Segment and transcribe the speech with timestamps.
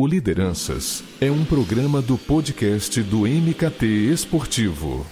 [0.00, 5.04] O Lideranças é um programa do podcast do MKT Esportivo.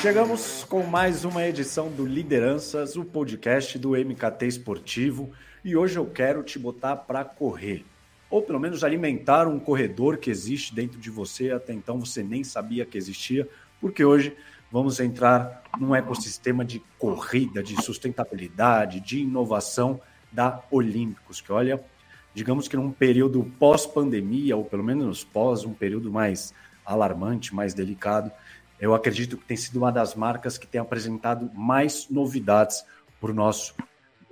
[0.00, 5.32] Chegamos com mais uma edição do Lideranças, o podcast do MKT Esportivo,
[5.64, 7.84] e hoje eu quero te botar para correr
[8.32, 12.42] ou pelo menos alimentar um corredor que existe dentro de você, até então você nem
[12.42, 13.46] sabia que existia,
[13.78, 14.34] porque hoje
[14.70, 20.00] vamos entrar num ecossistema de corrida, de sustentabilidade, de inovação
[20.32, 21.84] da Olímpicos, que olha,
[22.32, 26.54] digamos que num período pós-pandemia, ou pelo menos pós um período mais
[26.86, 28.32] alarmante, mais delicado,
[28.80, 32.82] eu acredito que tem sido uma das marcas que tem apresentado mais novidades
[33.20, 33.74] para o nosso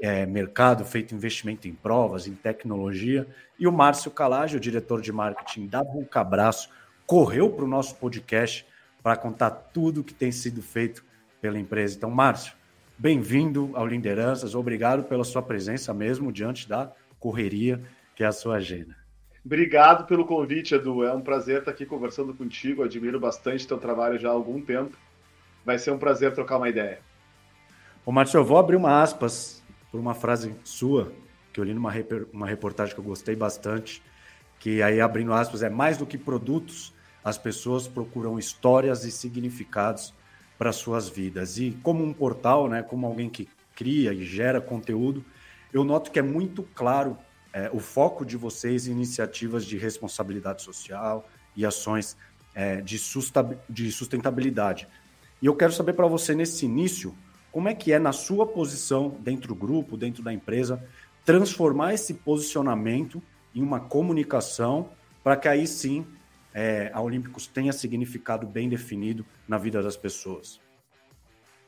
[0.00, 3.26] é, mercado, feito investimento em provas, em tecnologia.
[3.58, 6.70] E o Márcio Calage, o diretor de marketing da Vulcabraço,
[7.06, 8.66] correu para o nosso podcast
[9.02, 11.04] para contar tudo que tem sido feito
[11.40, 11.96] pela empresa.
[11.96, 12.54] Então, Márcio,
[12.96, 17.82] bem-vindo ao Lideranças, obrigado pela sua presença mesmo diante da correria
[18.14, 18.94] que é a sua agenda.
[19.44, 21.02] Obrigado pelo convite, Edu.
[21.04, 22.82] É um prazer estar aqui conversando contigo.
[22.82, 24.94] Admiro bastante teu trabalho já há algum tempo.
[25.64, 26.98] Vai ser um prazer trocar uma ideia.
[28.04, 29.59] Ô, Márcio, eu vou abrir uma aspas
[29.90, 31.12] por uma frase sua,
[31.52, 31.92] que eu li numa
[32.32, 34.02] uma reportagem que eu gostei bastante,
[34.58, 36.92] que aí, abrindo aspas, é mais do que produtos,
[37.24, 40.14] as pessoas procuram histórias e significados
[40.58, 41.58] para suas vidas.
[41.58, 45.24] E como um portal, né, como alguém que cria e gera conteúdo,
[45.72, 47.16] eu noto que é muito claro
[47.52, 52.16] é, o foco de vocês em iniciativas de responsabilidade social e ações
[52.54, 53.00] é, de,
[53.68, 54.86] de sustentabilidade.
[55.40, 57.14] E eu quero saber para você, nesse início,
[57.52, 60.82] como é que é, na sua posição, dentro do grupo, dentro da empresa,
[61.24, 63.22] transformar esse posicionamento
[63.54, 64.90] em uma comunicação
[65.22, 66.06] para que aí sim
[66.54, 70.60] é, a Olímpicos tenha significado bem definido na vida das pessoas?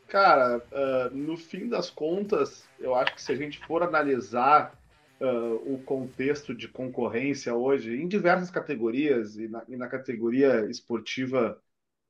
[0.09, 4.79] Cara, uh, no fim das contas, eu acho que se a gente for analisar
[5.21, 11.59] uh, o contexto de concorrência hoje, em diversas categorias, e na, e na categoria esportiva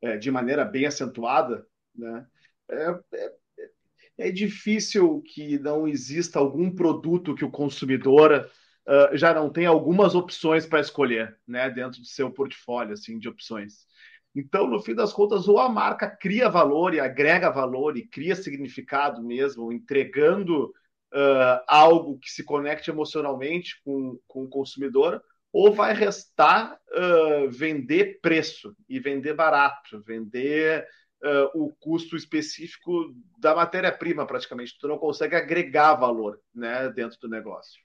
[0.00, 2.26] é, de maneira bem acentuada, né,
[2.68, 3.32] é, é,
[4.18, 8.48] é difícil que não exista algum produto que o consumidor
[8.86, 13.28] uh, já não tenha algumas opções para escolher, né, dentro do seu portfólio assim de
[13.28, 13.86] opções.
[14.34, 18.34] Então, no fim das contas, ou a marca cria valor e agrega valor e cria
[18.34, 20.72] significado mesmo, entregando
[21.12, 25.22] uh, algo que se conecte emocionalmente com, com o consumidor,
[25.52, 30.86] ou vai restar uh, vender preço e vender barato, vender
[31.22, 34.76] uh, o custo específico da matéria-prima, praticamente.
[34.78, 37.80] Tu não consegue agregar valor né, dentro do negócio.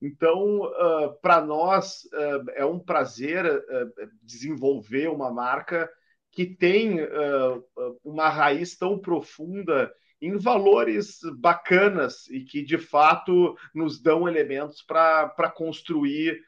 [0.00, 3.44] Então, uh, para nós, uh, é um prazer
[4.22, 5.90] desenvolver uma marca
[6.30, 6.98] que tem
[8.04, 15.50] uma raiz tão profunda em valores bacanas e que, de fato, nos dão elementos para
[15.50, 16.38] construir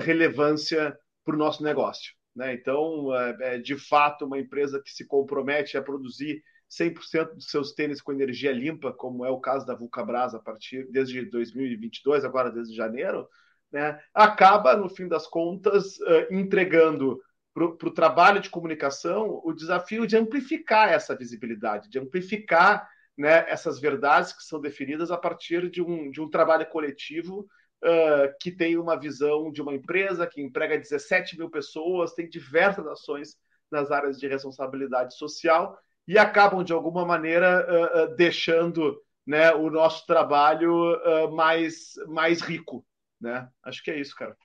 [0.00, 2.12] relevância para o nosso negócio.
[2.34, 2.54] Né?
[2.54, 7.72] Então, é, é, de fato, uma empresa que se compromete a produzir 100% dos seus
[7.72, 12.50] tênis com energia limpa, como é o caso da Vulcabras a partir desde 2022, agora
[12.50, 13.28] desde janeiro,
[13.72, 14.00] né?
[14.14, 17.20] acaba, no fim das contas, uh, entregando
[17.52, 22.88] para o trabalho de comunicação o desafio de amplificar essa visibilidade, de amplificar
[23.18, 27.48] né, essas verdades que são definidas a partir de um, de um trabalho coletivo
[27.82, 32.86] uh, que tem uma visão de uma empresa que emprega 17 mil pessoas, tem diversas
[32.86, 33.36] ações
[33.70, 39.70] nas áreas de responsabilidade social e acabam, de alguma maneira, uh, uh, deixando né, o
[39.70, 40.98] nosso trabalho
[41.32, 42.84] mais, mais rico.
[43.20, 43.48] Né?
[43.62, 44.36] Acho que é isso, cara.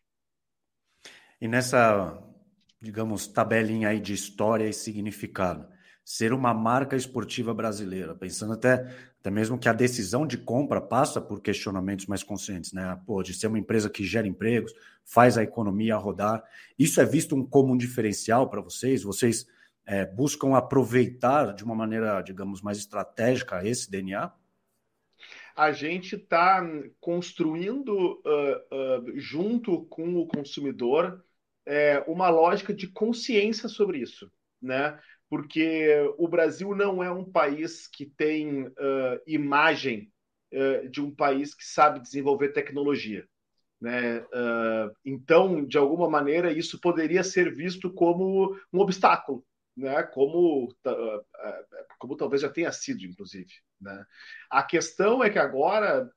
[1.41, 2.21] E nessa,
[2.79, 5.67] digamos, tabelinha aí de história e significado,
[6.03, 8.85] ser uma marca esportiva brasileira, pensando até
[9.25, 13.01] até mesmo que a decisão de compra passa por questionamentos mais conscientes, né?
[13.07, 14.71] Pô, de ser uma empresa que gera empregos,
[15.03, 16.43] faz a economia rodar.
[16.77, 19.01] Isso é visto como um diferencial para vocês?
[19.01, 19.47] Vocês
[19.83, 24.31] é, buscam aproveitar de uma maneira, digamos, mais estratégica esse DNA?
[25.55, 26.63] A gente está
[27.01, 31.25] construindo, uh, uh, junto com o consumidor,
[31.65, 34.31] é, uma lógica de consciência sobre isso,
[34.61, 34.99] né?
[35.35, 40.09] Porque o Brasil não é um país que tem uh, imagem
[40.53, 43.27] uh, de um país que sabe desenvolver tecnologia.
[43.81, 44.19] Né?
[44.19, 49.45] Uh, então, de alguma maneira, isso poderia ser visto como um obstáculo,
[49.75, 50.03] né?
[50.03, 50.73] como,
[51.99, 53.51] como talvez já tenha sido, inclusive.
[53.81, 54.05] Né?
[54.49, 56.09] A questão é que agora,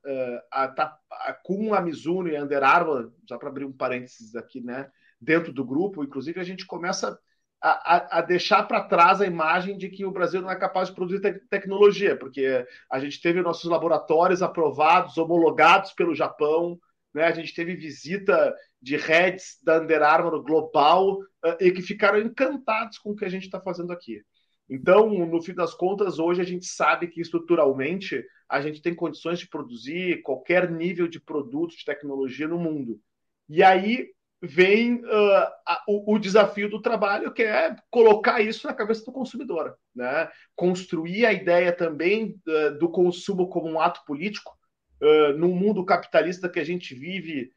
[0.49, 0.63] a,
[1.11, 4.89] a, com a Mizuno e a Under Armour, já para abrir um parênteses aqui, né?
[5.19, 7.19] dentro do grupo, inclusive a gente começa
[7.61, 10.95] a, a, deixar para trás a imagem de que o Brasil não é capaz de
[10.95, 16.79] produzir te tecnologia, porque a gente teve nossos laboratórios aprovados, homologados pelo Japão,
[17.13, 17.25] né?
[17.25, 22.97] a gente teve visita de heads da Under Armour global uh, e que ficaram encantados
[22.97, 24.21] com o que a gente está fazendo aqui.
[24.69, 29.39] Então, no fim das contas, hoje a gente sabe que estruturalmente a gente tem condições
[29.39, 33.01] de produzir qualquer nível de produto de tecnologia no mundo.
[33.49, 34.07] E aí
[34.41, 39.11] vem uh, a, o, o, desafio do trabalho, que é colocar isso na cabeça do
[39.11, 40.29] consumidor, né?
[40.55, 44.57] construir a ideia também uh, do consumo como um ato político.
[45.01, 47.51] Uh, num mundo capitalista que a gente vive,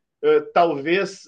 [0.55, 1.25] talvez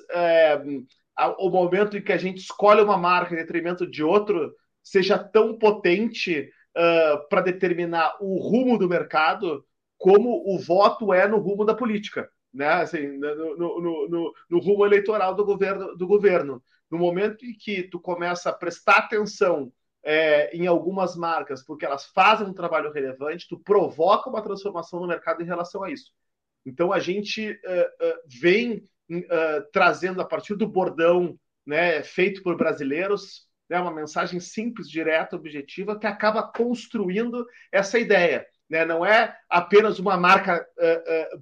[1.41, 4.55] o momento em que a gente escolhe uma marca em detrimento de outro
[4.85, 6.49] seja tão potente
[7.29, 9.65] para determinar o rumo do mercado
[9.99, 14.87] como o voto é no rumo da política né, assim, no, no, no, no, rumo
[14.87, 16.63] eleitoral do governo, do governo.
[16.89, 19.73] No momento em que tu começa a prestar atenção
[20.05, 25.09] é, em algumas marcas, porque elas fazem um trabalho relevante, tu provoca uma transformação no
[25.09, 26.13] mercado em relação a isso.
[26.65, 32.57] Então a gente uh, uh, vem uh, trazendo a partir do bordão né, feito por
[32.57, 38.47] brasileiros, né, uma mensagem simples, direta, objetiva, que acaba construindo essa ideia.
[38.69, 38.85] Né?
[38.85, 40.67] Não é apenas uma marca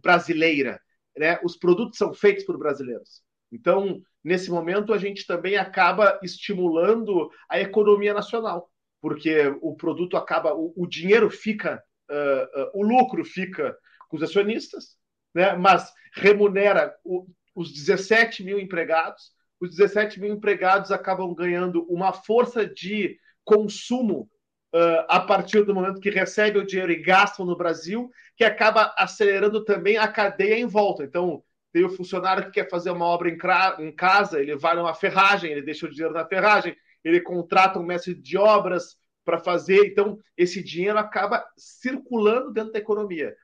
[0.00, 0.80] brasileira,
[1.16, 3.22] né, os produtos são feitos por brasileiros.
[3.50, 8.70] Então, nesse momento, a gente também acaba estimulando a economia nacional,
[9.00, 13.76] porque o produto acaba, o, o dinheiro fica, uh, uh, o lucro fica
[14.08, 14.96] com os acionistas,
[15.34, 19.32] né, mas remunera o, os 17 mil empregados.
[19.60, 24.30] Os 17 mil empregados acabam ganhando uma força de consumo
[24.74, 28.94] uh, a partir do momento que recebe o dinheiro e gastam no Brasil, que acaba
[28.96, 31.04] acelerando também a cadeia em volta.
[31.04, 31.42] Então,
[31.72, 33.38] tem o funcionário que quer fazer uma obra em,
[33.86, 37.82] em casa, ele vai numa ferragem, ele deixa o dinheiro na ferragem, ele contrata um
[37.84, 39.86] mestre de obras para fazer.
[39.86, 43.34] Então, esse dinheiro acaba circulando dentro da economia.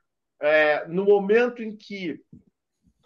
[0.41, 2.21] É, no momento em que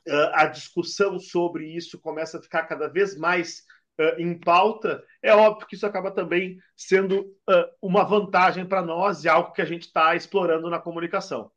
[0.07, 3.63] uh, a discussão sobre isso começa a ficar cada vez mais
[3.99, 9.25] uh, em pauta, é óbvio que isso acaba também sendo uh, uma vantagem para nós
[9.25, 11.51] e algo que a gente está explorando na comunicação.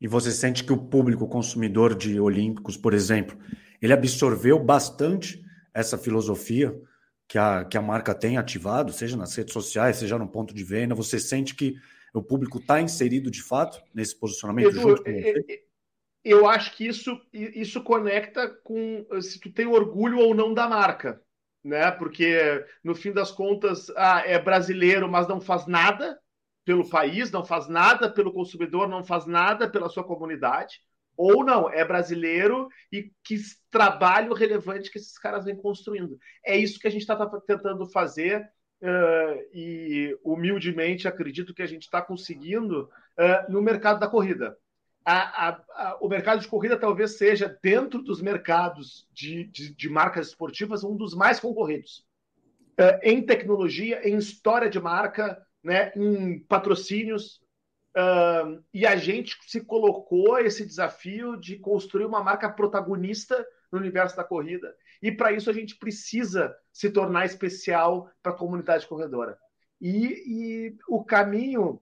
[0.00, 3.38] E você sente que o público consumidor de Olímpicos, por exemplo,
[3.80, 5.42] ele absorveu bastante
[5.72, 6.78] essa filosofia
[7.28, 10.62] que a, que a marca tem ativado, seja nas redes sociais, seja no ponto de
[10.62, 10.94] venda?
[10.94, 11.74] Você sente que
[12.14, 15.65] o público está inserido de fato nesse posicionamento Edu, junto com você?
[16.28, 21.22] Eu acho que isso, isso conecta com se tu tem orgulho ou não da marca
[21.66, 21.90] né?
[21.90, 26.18] Porque no fim das contas, ah, é brasileiro, mas não faz nada
[26.64, 30.80] pelo país, não faz nada pelo consumidor, não faz nada pela sua comunidade.
[31.16, 33.36] Ou não, é brasileiro e que
[33.70, 36.18] trabalho relevante que esses caras vêm construindo.
[36.44, 38.42] É isso que a gente está tá tentando fazer
[38.82, 42.82] uh, e humildemente acredito que a gente está conseguindo
[43.18, 44.56] uh, no mercado da corrida
[45.06, 49.88] a, a, a, o mercado de corrida talvez seja, dentro dos mercados de, de, de
[49.88, 52.04] marcas esportivas, um dos mais concorridos.
[52.72, 57.40] Uh, em tecnologia, em história de marca, né, em patrocínios.
[57.96, 64.16] Uh, e a gente se colocou esse desafio de construir uma marca protagonista no universo
[64.16, 64.74] da corrida.
[65.00, 69.38] E para isso a gente precisa se tornar especial para a comunidade corredora.
[69.80, 71.80] E, e o caminho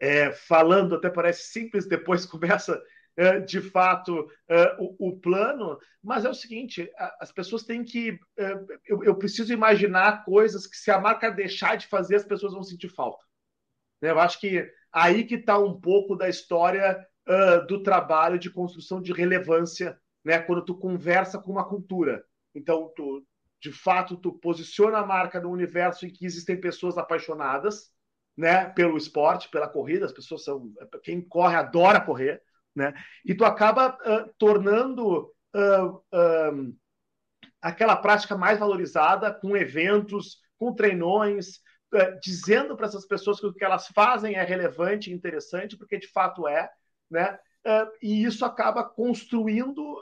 [0.00, 2.80] é, falando até parece simples, depois começa
[3.16, 8.18] é, de fato é, o, o, plano, mas é o seguinte: as pessoas têm que.
[8.36, 8.52] É,
[8.84, 12.62] eu, eu, preciso imaginar coisas que, se a marca deixar de fazer, as pessoas vão
[12.62, 13.24] sentir falta.
[14.02, 19.00] Eu acho que aí que está um pouco da história uh, do trabalho de construção
[19.00, 20.38] de relevância, né?
[20.38, 22.22] Quando tu conversa com uma cultura.
[22.54, 23.26] Então, tu,
[23.60, 27.90] de fato, tu posiciona a marca no universo em que existem pessoas apaixonadas
[28.36, 30.70] né, pelo esporte, pela corrida, as pessoas são.
[31.02, 32.42] Quem corre adora correr,
[32.74, 32.92] né?
[33.24, 36.76] E tu acaba uh, tornando uh, uh,
[37.62, 41.60] aquela prática mais valorizada com eventos, com treinões,
[42.20, 46.08] dizendo para essas pessoas que o que elas fazem é relevante e interessante, porque de
[46.08, 46.68] fato é,
[47.10, 47.38] né?
[48.02, 49.96] e isso acaba construindo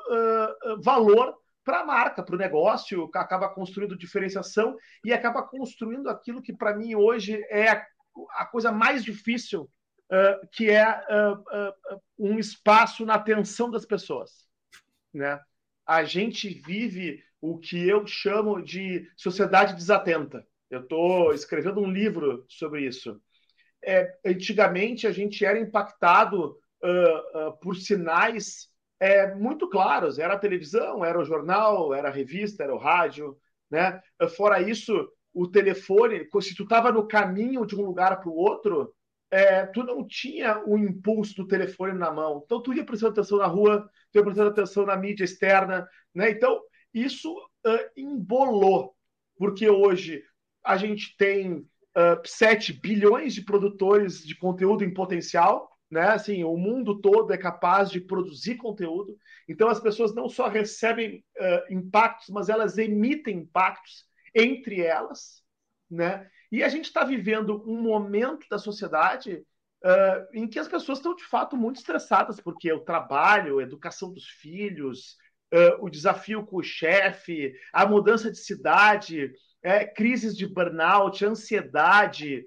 [0.83, 6.53] valor para a marca, para o negócio, acaba construindo diferenciação e acaba construindo aquilo que
[6.53, 7.85] para mim hoje é
[8.31, 9.63] a coisa mais difícil,
[10.11, 14.47] uh, que é uh, uh, um espaço na atenção das pessoas.
[15.13, 15.41] Né?
[15.87, 20.47] A gente vive o que eu chamo de sociedade desatenta.
[20.71, 23.21] Eu estou escrevendo um livro sobre isso.
[23.85, 26.59] É, antigamente, a gente era impactado
[27.63, 28.69] por sinais
[29.01, 30.19] é, muito claros.
[30.19, 33.39] Era a televisão, era o jornal, era a revista, era o rádio.
[33.71, 34.01] Né?
[34.37, 38.95] Fora isso, o telefone, se tu estava no caminho de um lugar para o outro,
[39.31, 42.43] é, tu não tinha o impulso do telefone na mão.
[42.45, 45.89] Então, tu ia prestando atenção na rua, tu ia prestando atenção na mídia externa.
[46.15, 46.31] Né?
[46.31, 46.61] Então,
[46.93, 48.95] isso uh, embolou,
[49.37, 50.23] porque hoje
[50.65, 56.09] a gente tem uh, 7 bilhões de produtores de conteúdo em potencial, né?
[56.09, 59.17] Assim, o mundo todo é capaz de produzir conteúdo.
[59.49, 65.43] Então as pessoas não só recebem uh, impactos, mas elas emitem impactos entre elas,
[65.91, 66.29] né?
[66.51, 69.45] E a gente está vivendo um momento da sociedade
[69.85, 74.13] uh, em que as pessoas estão de fato muito estressadas, porque o trabalho, a educação
[74.13, 75.17] dos filhos,
[75.53, 82.45] uh, o desafio com o chefe, a mudança de cidade, é, crises de burnout, ansiedade,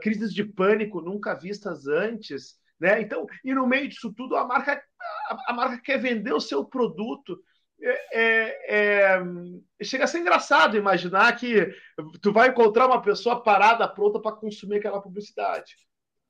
[0.00, 2.54] crises de pânico nunca vistas antes.
[2.80, 3.02] Né?
[3.02, 4.82] Então, e no meio disso tudo, a marca,
[5.28, 7.38] a, a marca quer vender o seu produto.
[7.82, 11.74] É, é, é, chega a ser engraçado imaginar que
[12.20, 15.76] tu vai encontrar uma pessoa parada, pronta para consumir aquela publicidade.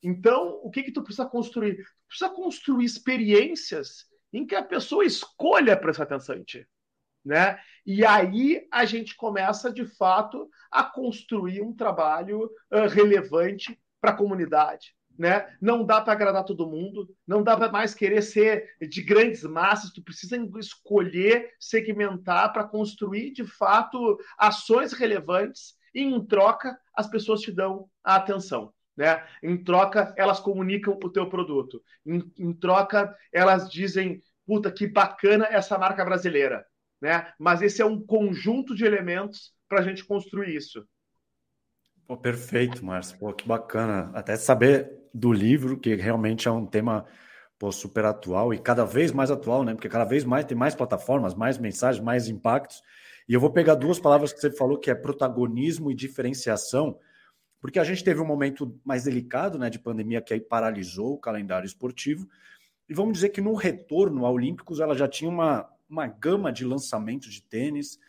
[0.02, 1.76] Então, o que, que tu precisa construir?
[1.76, 6.66] Tu precisa construir experiências em que a pessoa escolha prestar atenção em ti.
[7.24, 7.58] Né?
[7.84, 14.16] E aí a gente começa, de fato, a construir um trabalho uh, relevante para a
[14.16, 14.94] comunidade.
[15.20, 15.46] Né?
[15.60, 19.90] Não dá para agradar todo mundo, não dá para mais querer ser de grandes massas,
[19.92, 27.42] tu precisa escolher, segmentar para construir, de fato, ações relevantes e, em troca, as pessoas
[27.42, 28.72] te dão a atenção.
[28.96, 29.22] Né?
[29.42, 31.82] Em troca, elas comunicam o teu produto.
[32.06, 36.64] Em, em troca, elas dizem, puta, que bacana essa marca brasileira
[37.00, 37.32] né?
[37.38, 40.86] Mas esse é um conjunto de elementos para a gente construir isso.
[42.10, 43.16] Pô, perfeito, Márcio.
[43.20, 44.10] Pô, que bacana.
[44.14, 47.06] Até saber do livro, que realmente é um tema
[47.56, 49.74] pô, super atual e cada vez mais atual, né?
[49.74, 52.82] Porque cada vez mais tem mais plataformas, mais mensagens, mais impactos.
[53.28, 56.98] E eu vou pegar duas palavras que você falou, que é protagonismo e diferenciação,
[57.60, 61.20] porque a gente teve um momento mais delicado, né, de pandemia que aí paralisou o
[61.20, 62.26] calendário esportivo.
[62.88, 66.64] E vamos dizer que no retorno ao Olímpicos ela já tinha uma uma gama de
[66.64, 68.00] lançamentos de tênis.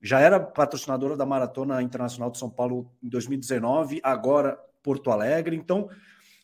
[0.00, 5.56] Já era patrocinadora da Maratona Internacional de São Paulo em 2019, agora Porto Alegre.
[5.56, 5.88] Então,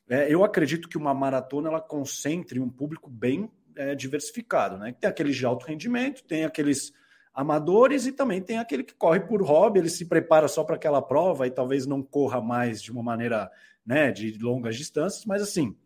[0.08, 4.94] é, eu acredito que uma maratona ela concentre um público bem é, diversificado, né?
[4.98, 6.92] Tem aqueles de alto rendimento, tem aqueles
[7.34, 11.02] amadores e também tem aquele que corre por hobby, ele se prepara só para aquela
[11.02, 13.50] prova e talvez não corra mais de uma maneira
[13.84, 15.76] né, de longas distâncias, mas assim,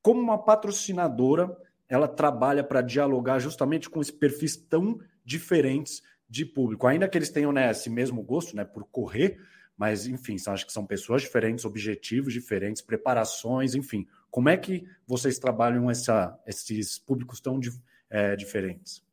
[0.00, 1.54] como uma patrocinadora,
[1.88, 6.02] ela trabalha para dialogar justamente com esses perfis tão diferentes
[6.34, 9.38] de público, ainda que eles tenham né, esse mesmo gosto né, por correr,
[9.76, 14.06] mas enfim, acho que são pessoas diferentes, objetivos diferentes, preparações, enfim.
[14.30, 17.60] Como é que vocês trabalham essa, esses públicos tão
[18.10, 19.04] é, diferentes?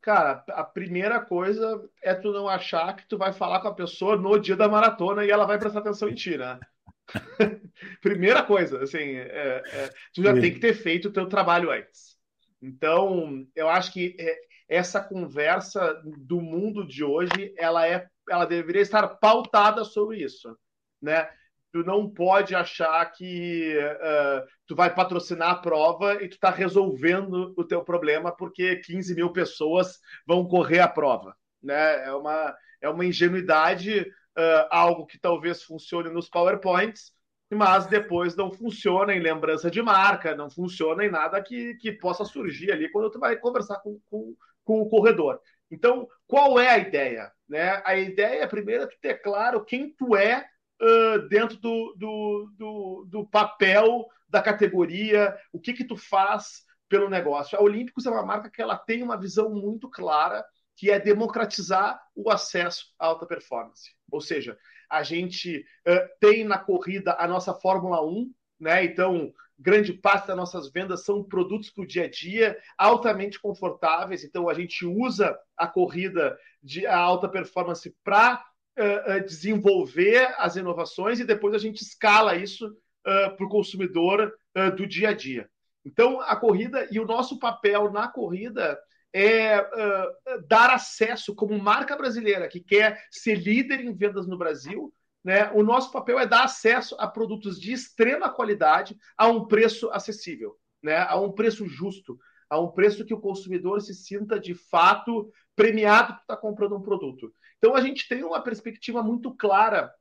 [0.00, 4.16] Cara, a primeira coisa é tu não achar que tu vai falar com a pessoa
[4.16, 6.58] no dia da maratona e ela vai prestar atenção em ti, né?
[8.00, 10.40] Primeira coisa, assim, é, é, tu já Sim.
[10.40, 12.16] tem que ter feito o teu trabalho antes.
[12.62, 18.80] Então, eu acho que é, essa conversa do mundo de hoje, ela é, ela deveria
[18.80, 20.56] estar pautada sobre isso,
[21.02, 21.28] né?
[21.72, 27.52] Tu não pode achar que uh, tu vai patrocinar a prova e tu está resolvendo
[27.56, 32.06] o teu problema porque 15 mil pessoas vão correr a prova, né?
[32.06, 37.12] É uma, é uma ingenuidade uh, algo que talvez funcione nos PowerPoints,
[37.52, 42.24] mas depois não funciona em lembrança de marca, não funciona em nada que, que possa
[42.24, 45.40] surgir ali quando tu vai conversar com, com, com o corredor.
[45.70, 47.30] Então, qual é a ideia?
[47.48, 47.80] Né?
[47.84, 50.46] A ideia, primeiro, é tu ter claro quem tu é
[50.80, 57.08] uh, dentro do, do, do, do, papel da categoria, o que que tu faz pelo
[57.08, 57.58] negócio.
[57.58, 60.44] A Olímpicos é uma marca que ela tem uma visão muito clara,
[60.76, 63.90] que é democratizar o acesso à alta performance.
[64.10, 64.58] Ou seja,
[64.90, 68.84] a gente uh, tem na corrida a nossa Fórmula 1, né?
[68.84, 74.24] Então, grande parte das nossas vendas são produtos para o dia a dia, altamente confortáveis.
[74.24, 78.42] Então, a gente usa a corrida de a alta performance para
[78.78, 84.30] uh, uh, desenvolver as inovações e depois a gente escala isso para o consumidor
[84.76, 85.48] do dia a dia.
[85.86, 88.78] Então, a corrida e o nosso papel na corrida
[89.12, 94.92] é uh, dar acesso, como marca brasileira que quer ser líder em vendas no Brasil,
[95.24, 99.90] né, o nosso papel é dar acesso a produtos de extrema qualidade a um preço
[99.90, 104.54] acessível, né, a um preço justo, a um preço que o consumidor se sinta de
[104.54, 107.32] fato premiado por estar comprando um produto.
[107.58, 109.92] Então a gente tem uma perspectiva muito clara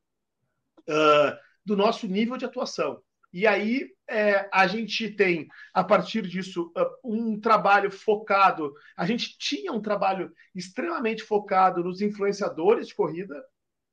[0.88, 3.02] uh, do nosso nível de atuação.
[3.32, 6.72] E aí é, a gente tem, a partir disso,
[7.04, 8.74] um trabalho focado.
[8.98, 13.40] A gente tinha um trabalho extremamente focado nos influenciadores de corrida,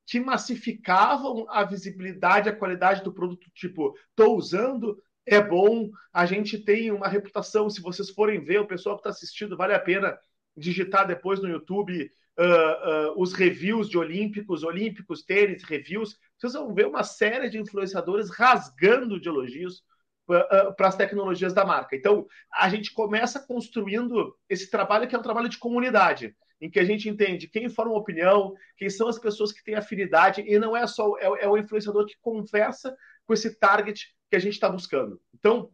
[0.07, 6.57] que massificavam a visibilidade, a qualidade do produto, tipo, estou usando, é bom, a gente
[6.57, 10.17] tem uma reputação, se vocês forem ver, o pessoal que está assistindo, vale a pena
[10.55, 12.09] digitar depois no YouTube
[12.39, 17.59] uh, uh, os reviews de Olímpicos, Olímpicos, tênis, reviews, vocês vão ver uma série de
[17.59, 19.83] influenciadores rasgando de elogios
[20.27, 21.95] para as tecnologias da marca.
[21.95, 26.79] Então, a gente começa construindo esse trabalho que é um trabalho de comunidade, em que
[26.79, 30.75] a gente entende quem forma opinião, quem são as pessoas que têm afinidade, e não
[30.75, 34.69] é só é, é o influenciador que conversa com esse target que a gente está
[34.69, 35.19] buscando.
[35.33, 35.71] Então,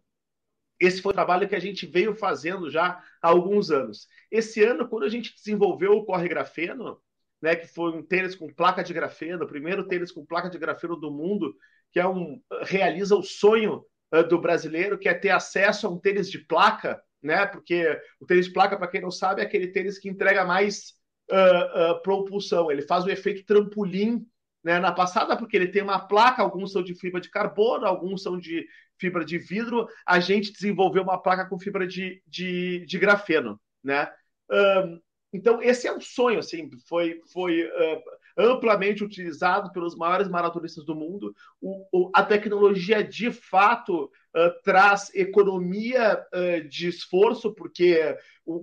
[0.79, 4.07] esse foi o trabalho que a gente veio fazendo já há alguns anos.
[4.29, 7.01] Esse ano, quando a gente desenvolveu o Corre Grafeno,
[7.41, 10.57] né, que foi um tênis com placa de grafeno, o primeiro tênis com placa de
[10.57, 11.55] grafeno do mundo,
[11.91, 13.86] que é um realiza o sonho
[14.22, 17.46] do brasileiro, que é ter acesso a um tênis de placa, né?
[17.46, 20.93] Porque o tênis de placa, para quem não sabe, é aquele tênis que entrega mais
[21.32, 22.72] uh, uh, propulsão.
[22.72, 24.25] Ele faz o efeito trampolim
[24.63, 28.24] né, na passada, porque ele tem uma placa, alguns são de fibra de carbono, alguns
[28.24, 28.65] são de
[28.98, 29.88] fibra de vidro.
[30.05, 34.10] A gente desenvolveu uma placa com fibra de, de, de grafeno, né?
[34.50, 35.01] Um,
[35.34, 38.03] então, esse é um sonho, assim, foi, foi uh,
[38.38, 41.36] amplamente utilizado pelos maiores maratonistas do mundo.
[41.62, 48.18] O, o, a tecnologia, de fato, uh, traz economia uh, de esforço, porque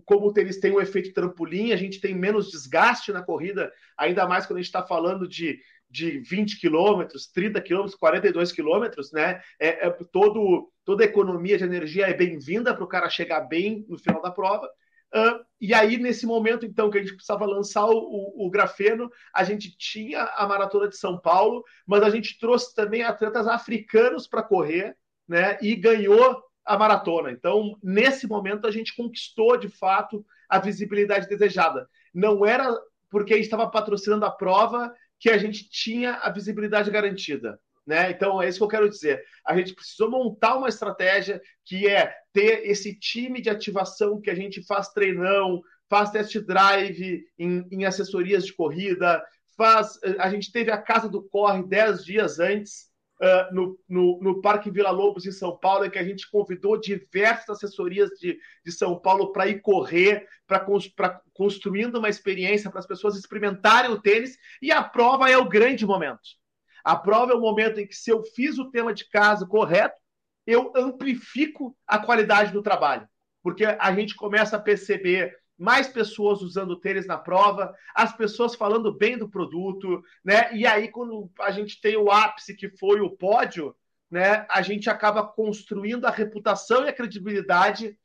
[0.05, 4.27] como o tênis tem um efeito trampolim, a gente tem menos desgaste na corrida, ainda
[4.27, 5.59] mais quando a gente está falando de
[5.91, 9.41] de 20 quilômetros, 30 quilômetros, 42 quilômetros, né?
[9.59, 13.85] É, é, todo, toda a economia de energia é bem-vinda para o cara chegar bem
[13.89, 14.71] no final da prova.
[15.15, 19.11] Uh, e aí, nesse momento, então, que a gente precisava lançar o, o, o, grafeno,
[19.35, 24.29] a gente tinha a Maratona de São Paulo, mas a gente trouxe também atletas africanos
[24.29, 24.97] para correr,
[25.29, 25.59] né?
[25.61, 27.33] E ganhou a maratona.
[27.33, 31.89] Então, nesse momento, a gente conquistou, de fato, a visibilidade desejada.
[32.15, 32.73] Não era
[33.11, 37.59] porque a gente estava patrocinando a prova que a gente tinha a visibilidade garantida.
[37.87, 38.11] Né?
[38.11, 39.23] Então, é isso que eu quero dizer.
[39.45, 44.35] A gente precisou montar uma estratégia que é ter esse time de ativação que a
[44.35, 49.23] gente faz treinão, faz test drive em, em assessorias de corrida,
[49.57, 49.99] faz.
[50.19, 52.89] A gente teve a casa do corre dez dias antes.
[53.23, 56.81] Uh, no, no, no, Parque Vila Lobos, em São Paulo, em que a gente convidou
[56.81, 62.87] diversas assessorias de, de São Paulo para ir correr, para construindo uma experiência para as
[62.87, 66.40] pessoas experimentarem o tênis, e a prova é o grande momento.
[66.85, 70.01] A prova é o momento em que, se eu fiz o tema de casa correto,
[70.47, 73.07] eu amplifico a qualidade do trabalho,
[73.43, 78.97] porque a gente começa a perceber mais pessoas usando tênis na prova, as pessoas falando
[78.97, 80.55] bem do produto, né?
[80.55, 83.77] E aí, quando a gente tem o ápice que foi o pódio,
[84.11, 84.47] né?
[84.51, 87.97] A gente acaba construindo a reputação e a credibilidade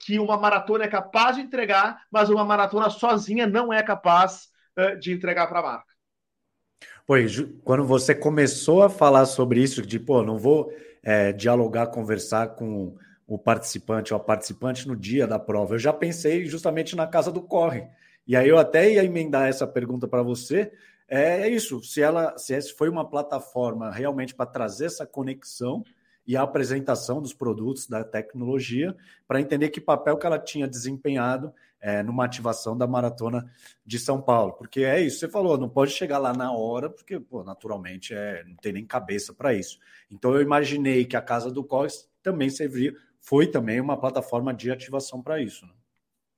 [0.00, 4.48] que uma maratona é capaz de entregar, mas uma maratona sozinha não é capaz
[5.00, 5.97] de entregar para a marca.
[7.08, 10.70] Pois, quando você começou a falar sobre isso, de pô, não vou
[11.02, 15.90] é, dialogar, conversar com o participante ou a participante no dia da prova, eu já
[15.90, 17.88] pensei justamente na casa do corre.
[18.26, 20.70] E aí eu até ia emendar essa pergunta para você.
[21.08, 25.82] É, é isso, se ela se foi uma plataforma realmente para trazer essa conexão
[26.26, 28.94] e a apresentação dos produtos da tecnologia
[29.26, 33.50] para entender que papel que ela tinha desempenhado é, numa ativação da maratona
[33.84, 34.52] de São Paulo.
[34.54, 38.44] Porque é isso, você falou, não pode chegar lá na hora, porque, pô, naturalmente, é,
[38.44, 39.78] não tem nem cabeça para isso.
[40.10, 44.70] Então eu imaginei que a Casa do Cós também serviria, foi também uma plataforma de
[44.70, 45.66] ativação para isso.
[45.66, 45.72] Né?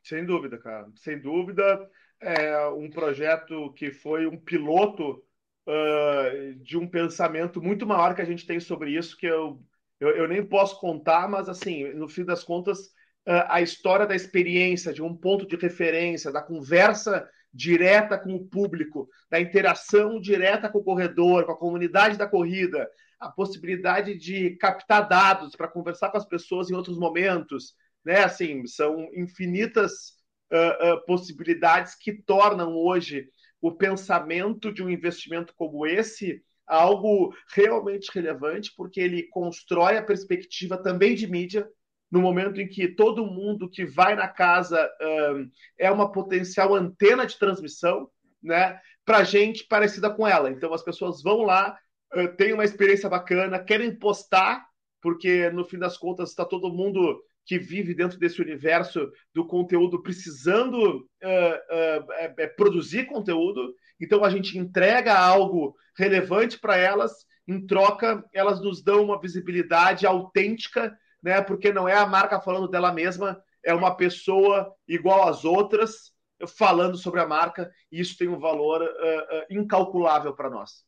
[0.03, 0.88] Sem dúvida, cara.
[0.96, 1.88] Sem dúvida,
[2.20, 5.22] é um projeto que foi um piloto
[5.66, 9.61] uh, de um pensamento muito maior que a gente tem sobre isso, que eu
[10.00, 12.92] eu, eu nem posso contar, mas assim, no fim das contas,
[13.26, 19.09] a história da experiência, de um ponto de referência, da conversa direta com o público,
[19.30, 25.09] da interação direta com o corredor, com a comunidade da corrida, a possibilidade de captar
[25.09, 28.24] dados para conversar com as pessoas em outros momentos, né?
[28.24, 30.14] Assim, são infinitas
[30.50, 33.28] uh, uh, possibilidades que tornam hoje
[33.61, 40.78] o pensamento de um investimento como esse algo realmente relevante, porque ele constrói a perspectiva
[40.78, 41.68] também de mídia,
[42.11, 47.27] no momento em que todo mundo que vai na casa um, é uma potencial antena
[47.27, 48.09] de transmissão,
[48.42, 50.51] né, para gente parecida com ela.
[50.51, 51.79] Então as pessoas vão lá,
[52.14, 54.66] uh, têm uma experiência bacana, querem postar,
[55.01, 60.03] porque no fim das contas está todo mundo que vive dentro desse universo do conteúdo
[60.03, 67.12] precisando uh, uh, produzir conteúdo então a gente entrega algo relevante para elas,
[67.46, 71.40] em troca, elas nos dão uma visibilidade autêntica, né?
[71.40, 76.12] Porque não é a marca falando dela mesma, é uma pessoa igual às outras
[76.56, 80.85] falando sobre a marca, e isso tem um valor uh, uh, incalculável para nós.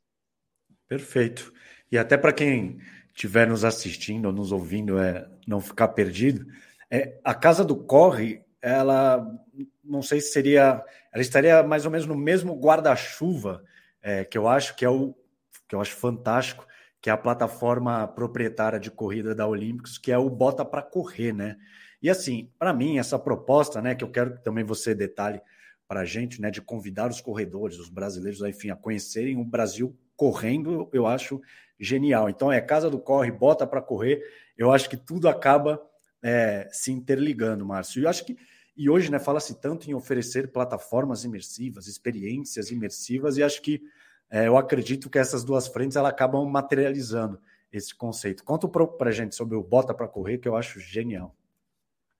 [0.89, 1.53] Perfeito.
[1.91, 6.47] E até para quem estiver nos assistindo ou nos ouvindo, é, não ficar perdido,
[6.91, 9.27] é, a Casa do Corre, ela
[9.85, 13.63] não sei se seria, ela estaria mais ou menos no mesmo guarda-chuva
[14.01, 15.15] é, que eu acho que é o
[15.69, 16.67] que eu acho fantástico,
[17.03, 21.33] que é a plataforma proprietária de corrida da Olímpicos, que é o Bota para Correr,
[21.33, 21.59] né?
[22.01, 25.41] E assim, para mim, essa proposta, né, que eu quero que também você detalhe
[25.89, 29.97] para a gente, né, de convidar os corredores, os brasileiros, enfim, a conhecerem o Brasil
[30.17, 31.41] correndo, eu acho
[31.79, 32.31] genial.
[32.31, 34.23] Então, é Casa do Corre, bota para correr,
[34.57, 35.83] eu acho que tudo acaba
[36.23, 38.03] é, se interligando, Márcio.
[38.03, 38.37] E acho que,
[38.77, 43.83] e hoje, né, fala-se tanto em oferecer plataformas imersivas, experiências imersivas, e acho que
[44.33, 47.39] é, eu acredito que essas duas frentes ela acabam materializando
[47.71, 48.43] esse conceito.
[48.43, 51.37] Conta para a gente sobre o Bota para Correr, que eu acho genial.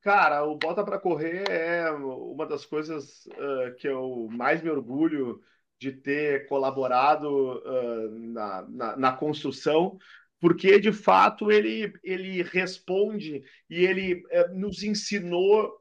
[0.03, 5.41] Cara, o Bota para Correr é uma das coisas uh, que eu mais me orgulho
[5.79, 9.97] de ter colaborado uh, na, na, na, construção,
[10.39, 15.81] porque de fato ele, ele responde e ele uh, nos ensinou,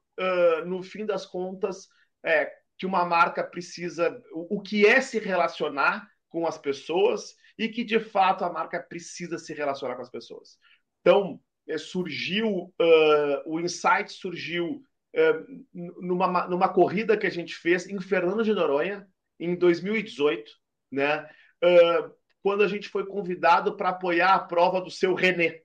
[0.68, 1.90] no fim das contas,
[2.24, 7.68] é, que uma marca precisa, o, o que é se relacionar com as pessoas e
[7.70, 10.58] que de fato a marca precisa se relacionar com as pessoas.
[11.02, 14.82] Então, é, surgiu, uh, o insight surgiu
[15.16, 15.66] uh,
[16.02, 19.08] numa, numa corrida que a gente fez em Fernando de Noronha,
[19.40, 20.52] em 2018,
[20.92, 21.30] né?
[21.64, 25.62] Uh, quando a gente foi convidado para apoiar a prova do seu René.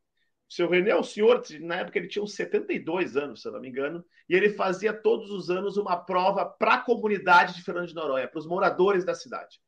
[0.48, 3.52] O seu René é um senhor, na época ele tinha uns 72 anos, se eu
[3.52, 7.62] não me engano, e ele fazia todos os anos uma prova para a comunidade de
[7.62, 9.59] Fernando de Noronha, para os moradores da cidade.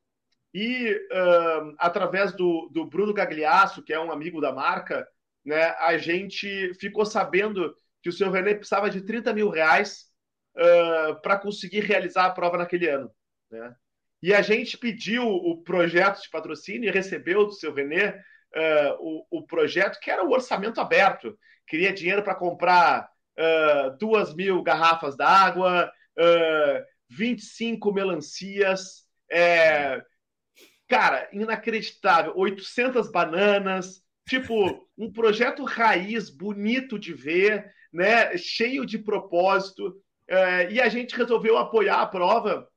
[0.53, 5.07] E uh, através do, do Bruno Gagliasso, que é um amigo da marca,
[5.45, 10.07] né, a gente ficou sabendo que o senhor René precisava de 30 mil reais
[10.55, 13.11] uh, para conseguir realizar a prova naquele ano.
[13.51, 13.75] Né?
[14.21, 18.11] E a gente pediu o projeto de patrocínio e recebeu do seu René
[18.55, 21.37] uh, o, o, projeto, que era o orçamento aberto.
[21.67, 30.01] Queria dinheiro para comprar uh, duas mil garrafas d'água, uh, 25 melancias, é,
[30.89, 38.37] cara, inacreditável, 800 bananas, Tipo, um projeto raiz, bonito de ver, né?
[38.37, 39.99] cheio de propósito.
[40.27, 42.69] É, e a gente resolveu apoiar a prova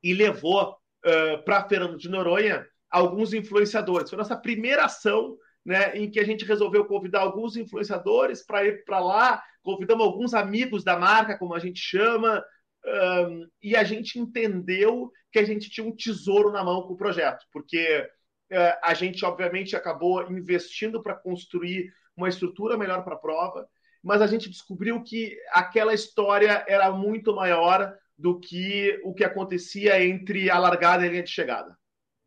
[0.00, 4.08] e levou é, para Fernando de Noronha alguns influenciadores.
[4.08, 8.84] Foi nossa primeira ação né, em que a gente resolveu convidar alguns influenciadores para ir
[8.84, 12.44] para lá, convidamos alguns amigos da marca, como a gente chama,
[12.84, 16.96] um, e a gente entendeu que a gente tinha um tesouro na mão com o
[16.96, 18.08] projeto, porque
[18.50, 23.68] é, a gente, obviamente, acabou investindo para construir uma estrutura melhor para a prova,
[24.02, 30.02] mas a gente descobriu que aquela história era muito maior do que o que acontecia
[30.02, 31.76] entre a largada e a linha de chegada.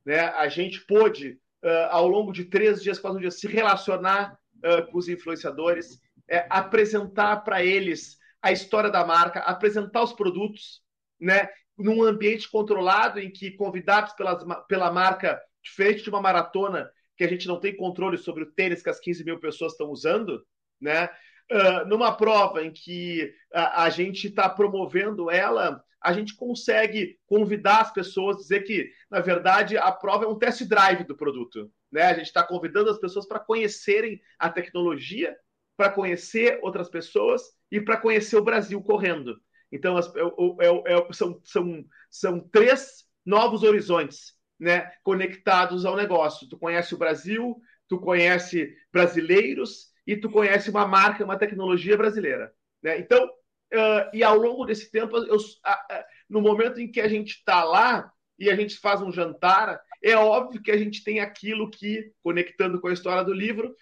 [0.06, 0.20] Né?
[0.20, 4.92] A gente pôde, uh, ao longo de três dias, quase um dia, se relacionar uh,
[4.92, 10.82] com os influenciadores, é, apresentar para eles a história da marca, apresentar os produtos,
[11.20, 11.50] né?
[11.78, 17.28] num ambiente controlado em que convidados pelas, pela marca diferente de uma maratona que a
[17.28, 20.46] gente não tem controle sobre o tênis que as 15 mil pessoas estão usando,
[20.80, 21.10] né?
[21.52, 27.82] Uh, numa prova em que a, a gente está promovendo ela, a gente consegue convidar
[27.82, 31.72] as pessoas, dizer que, na verdade, a prova é um test drive do produto.
[31.92, 32.04] Né?
[32.04, 35.36] A gente está convidando as pessoas para conhecerem a tecnologia,
[35.76, 39.36] para conhecer outras pessoas e para conhecer o Brasil correndo.
[39.72, 46.48] Então, as, é, é, é, são, são, são três novos horizontes né, conectados ao negócio.
[46.48, 52.54] Tu conhece o Brasil, tu conhece brasileiros e tu conhece uma marca, uma tecnologia brasileira.
[52.82, 53.00] Né?
[53.00, 57.08] Então, uh, e ao longo desse tempo, eu, uh, uh, no momento em que a
[57.08, 61.20] gente está lá e a gente faz um jantar, é óbvio que a gente tem
[61.20, 63.74] aquilo que, conectando com a história do livro,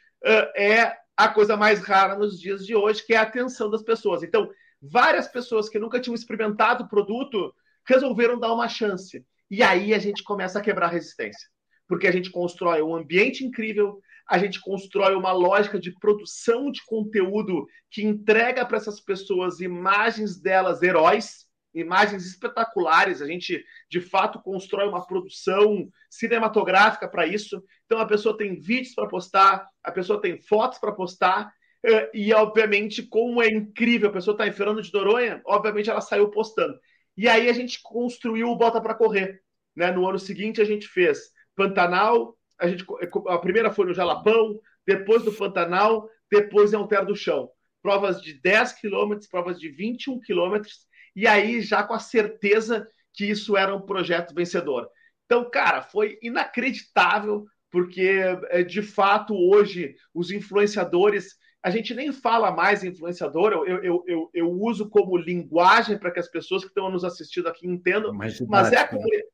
[0.55, 4.23] é a coisa mais rara nos dias de hoje, que é a atenção das pessoas.
[4.23, 4.49] Então,
[4.81, 7.53] várias pessoas que nunca tinham experimentado o produto
[7.87, 9.23] resolveram dar uma chance.
[9.49, 11.47] E aí a gente começa a quebrar a resistência.
[11.87, 16.83] Porque a gente constrói um ambiente incrível, a gente constrói uma lógica de produção de
[16.85, 23.21] conteúdo que entrega para essas pessoas imagens delas heróis, imagens espetaculares.
[23.21, 27.63] A gente, de fato, constrói uma produção cinematográfica para isso.
[27.85, 31.51] Então, a pessoa tem vídeos para postar, a pessoa tem fotos para postar.
[31.83, 36.01] Eh, e, obviamente, como é incrível, a pessoa está em Fernando de Doronha, obviamente ela
[36.01, 36.77] saiu postando.
[37.17, 39.41] E aí a gente construiu o Bota para Correr.
[39.75, 39.91] Né?
[39.91, 42.85] No ano seguinte a gente fez Pantanal, a gente
[43.27, 47.49] a primeira foi no Jalapão, depois do Pantanal, depois em Alter do Chão.
[47.81, 53.25] Provas de 10 quilômetros, provas de 21 quilômetros, e aí já com a certeza que
[53.25, 54.89] isso era um projeto vencedor.
[55.25, 62.51] Então, cara, foi inacreditável, porque é, de fato hoje os influenciadores a gente nem fala
[62.51, 66.89] mais influenciador, eu, eu, eu, eu uso como linguagem para que as pessoas que estão
[66.89, 69.29] nos assistindo aqui entendam, mas, mas é a comunidade.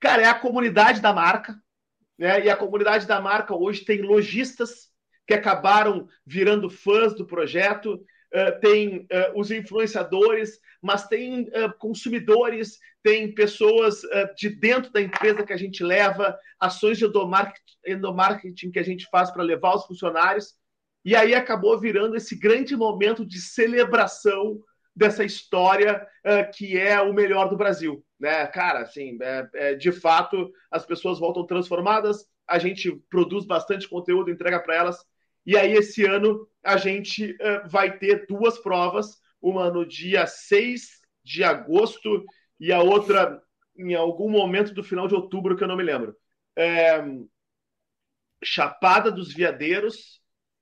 [0.00, 1.54] Cara, é a comunidade da marca,
[2.18, 2.44] né?
[2.44, 4.90] E a comunidade da marca hoje tem lojistas
[5.26, 8.02] que acabaram virando fãs do projeto,
[8.34, 14.02] uh, tem uh, os influenciadores, mas tem uh, consumidores, tem pessoas
[14.36, 19.06] de dentro da empresa que a gente leva, ações de endomarketing, endomarketing que a gente
[19.10, 20.54] faz para levar os funcionários.
[21.04, 24.58] E aí acabou virando esse grande momento de celebração
[24.92, 26.04] dessa história
[26.52, 28.04] que é o melhor do Brasil.
[28.18, 28.46] Né?
[28.48, 34.30] Cara, assim, é, é, de fato, as pessoas voltam transformadas, a gente produz bastante conteúdo,
[34.30, 35.04] entrega para elas.
[35.46, 41.00] E aí, esse ano, a gente uh, vai ter duas provas, uma no dia 6
[41.24, 42.24] de agosto
[42.58, 43.40] e a outra
[43.78, 46.16] em algum momento do final de outubro, que eu não me lembro.
[46.56, 47.02] É...
[48.42, 50.20] Chapada dos Veadeiros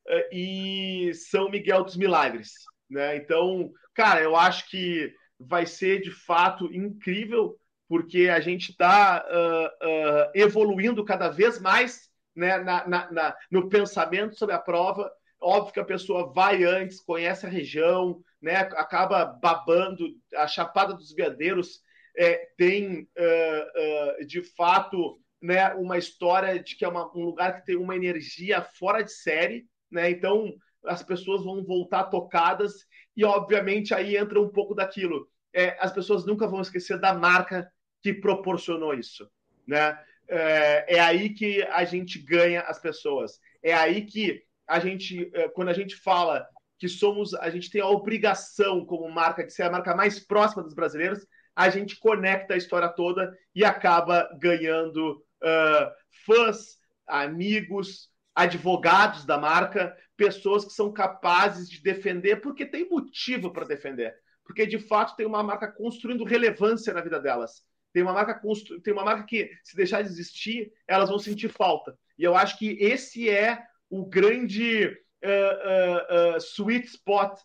[0.08, 2.52] eh, e São Miguel dos Milagres.
[2.88, 3.16] Né?
[3.16, 9.86] Então, cara, eu acho que vai ser de fato incrível, porque a gente está uh,
[9.86, 15.10] uh, evoluindo cada vez mais né, na, na, na, no pensamento sobre a prova.
[15.40, 20.06] Óbvio que a pessoa vai antes, conhece a região, né, acaba babando.
[20.34, 21.80] A Chapada dos Veadeiros
[22.16, 27.66] é, tem, uh, de fato, né, uma história de que é uma, um lugar que
[27.66, 30.10] tem uma energia fora de série né?
[30.10, 30.52] Então
[30.84, 32.72] as pessoas vão voltar tocadas
[33.16, 35.26] e obviamente aí entra um pouco daquilo.
[35.52, 37.70] É, as pessoas nunca vão esquecer da marca
[38.02, 39.30] que proporcionou isso,
[39.66, 39.96] né?
[40.28, 43.38] É, é, aí que a gente ganha as pessoas.
[43.62, 46.46] É aí que a gente, é, quando a gente fala
[46.78, 50.62] que somos, a gente tem a obrigação como marca de ser a marca mais próxima
[50.62, 55.90] dos brasileiros, a gente conecta a história toda e acaba ganhando uh,
[56.26, 63.66] fãs, amigos, advogados da marca, pessoas que são capazes de defender, porque tem motivo para
[63.66, 64.14] defender.
[64.44, 67.62] Porque de fato tem uma marca construindo relevância na vida delas.
[67.94, 68.80] Tem uma marca constru...
[68.80, 71.96] tem uma marca que, se deixar de existir, elas vão sentir falta.
[72.18, 77.40] E eu acho que esse é o grande uh, uh, uh, sweet spot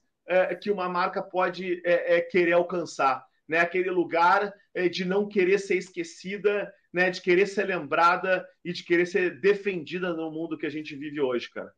[0.62, 1.82] que uma marca pode
[2.30, 3.26] querer alcançar.
[3.48, 3.58] Né?
[3.58, 4.54] Aquele lugar
[4.92, 10.14] de não querer ser esquecida né, de querer ser lembrada e de querer ser defendida
[10.14, 11.72] no mundo que a gente vive hoje, cara.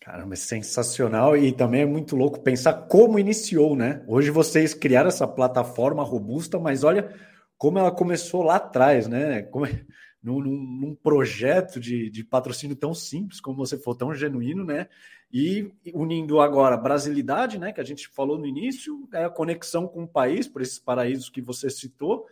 [0.00, 4.02] Caramba, é sensacional e também é muito louco pensar como iniciou, né?
[4.06, 7.12] Hoje vocês criaram essa plataforma robusta, mas olha
[7.58, 9.42] como ela começou lá atrás, né?
[9.42, 9.84] Como, é,
[10.22, 14.88] num, num, projeto de, de patrocínio tão simples, como você for, tão genuíno, né?
[15.30, 17.72] E unindo agora a brasilidade, né?
[17.72, 21.28] Que a gente falou no início, é a conexão com o país, por esses paraísos
[21.28, 22.26] que você citou,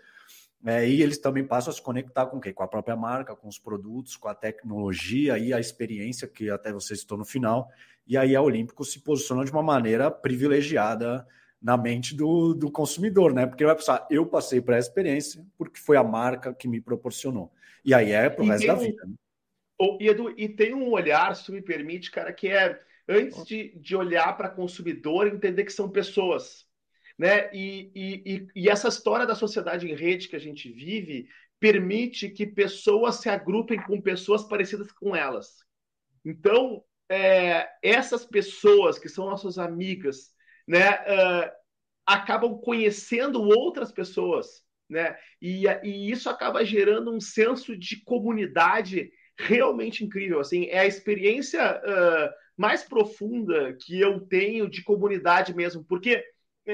[0.64, 2.52] é, e eles também passam a se conectar com o quê?
[2.52, 6.72] Com a própria marca, com os produtos, com a tecnologia e a experiência que até
[6.72, 7.68] você citou no final.
[8.06, 11.26] E aí a Olímpico se posiciona de uma maneira privilegiada
[11.60, 13.46] na mente do, do consumidor, né?
[13.46, 16.80] Porque ele vai pensar, eu passei por essa experiência porque foi a marca que me
[16.80, 17.52] proporcionou.
[17.84, 19.06] E aí é pro e resto da vida.
[19.06, 19.14] Né?
[20.00, 23.78] E, Edu, e tem um olhar, se tu me permite, cara, que é antes de,
[23.78, 26.66] de olhar para consumidor, entender que são pessoas
[27.18, 27.50] né?
[27.52, 32.46] E, e, e, essa história da sociedade em rede que a gente vive permite que
[32.46, 35.64] pessoas se agrupem com pessoas parecidas com elas.
[36.24, 40.34] Então, é, essas pessoas que são nossas amigas,
[40.66, 41.50] né, uh,
[42.04, 45.16] acabam conhecendo outras pessoas, né?
[45.40, 50.40] E, e isso acaba gerando um senso de comunidade realmente incrível.
[50.40, 56.24] Assim, é a experiência uh, mais profunda que eu tenho de comunidade mesmo, porque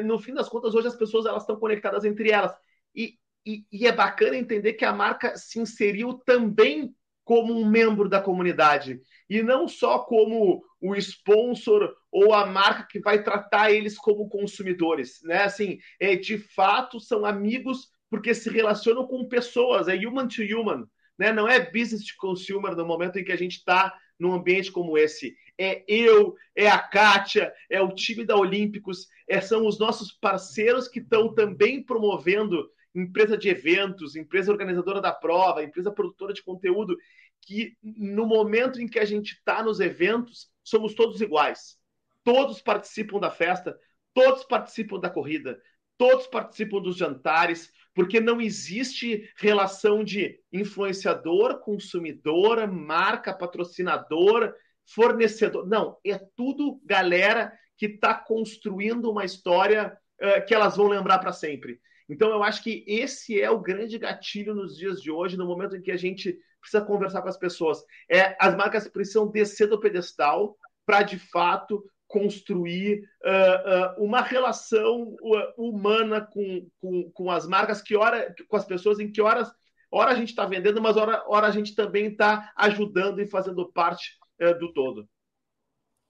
[0.04, 2.54] no fim das contas, hoje as pessoas elas estão conectadas entre elas.
[2.94, 8.08] E, e, e, é bacana entender que a marca se inseriu também como um membro
[8.08, 9.00] da comunidade.
[9.32, 15.22] E não só como o sponsor ou a marca que vai tratar eles como consumidores.
[15.22, 15.44] Né?
[15.44, 20.84] Assim, é, de fato, são amigos porque se relacionam com pessoas, é human to human.
[21.18, 21.32] Né?
[21.32, 24.98] Não é business to consumer no momento em que a gente está num ambiente como
[24.98, 25.34] esse.
[25.58, 30.88] É eu, é a Kátia, é o time da Olímpicos, é, são os nossos parceiros
[30.88, 36.96] que estão também promovendo empresa de eventos, empresa organizadora da prova, empresa produtora de conteúdo,
[37.42, 41.76] que no momento em que a gente está nos eventos, somos todos iguais.
[42.24, 43.76] Todos participam da festa,
[44.14, 45.60] todos participam da corrida,
[45.98, 54.54] todos participam dos jantares, porque não existe relação de influenciador, consumidor, marca, patrocinador,
[54.86, 55.66] fornecedor.
[55.66, 61.32] Não, é tudo galera que está construindo uma história uh, que elas vão lembrar para
[61.32, 61.80] sempre.
[62.08, 65.76] Então, eu acho que esse é o grande gatilho nos dias de hoje, no momento
[65.76, 67.84] em que a gente precisa conversar com as pessoas.
[68.08, 75.16] É, as marcas precisam descer do pedestal para, de fato, construir uh, uh, uma relação
[75.56, 79.50] humana com, com, com as marcas, que hora, com as pessoas, em que horas,
[79.90, 83.70] hora a gente está vendendo, mas hora, hora a gente também está ajudando e fazendo
[83.72, 85.08] parte uh, do todo.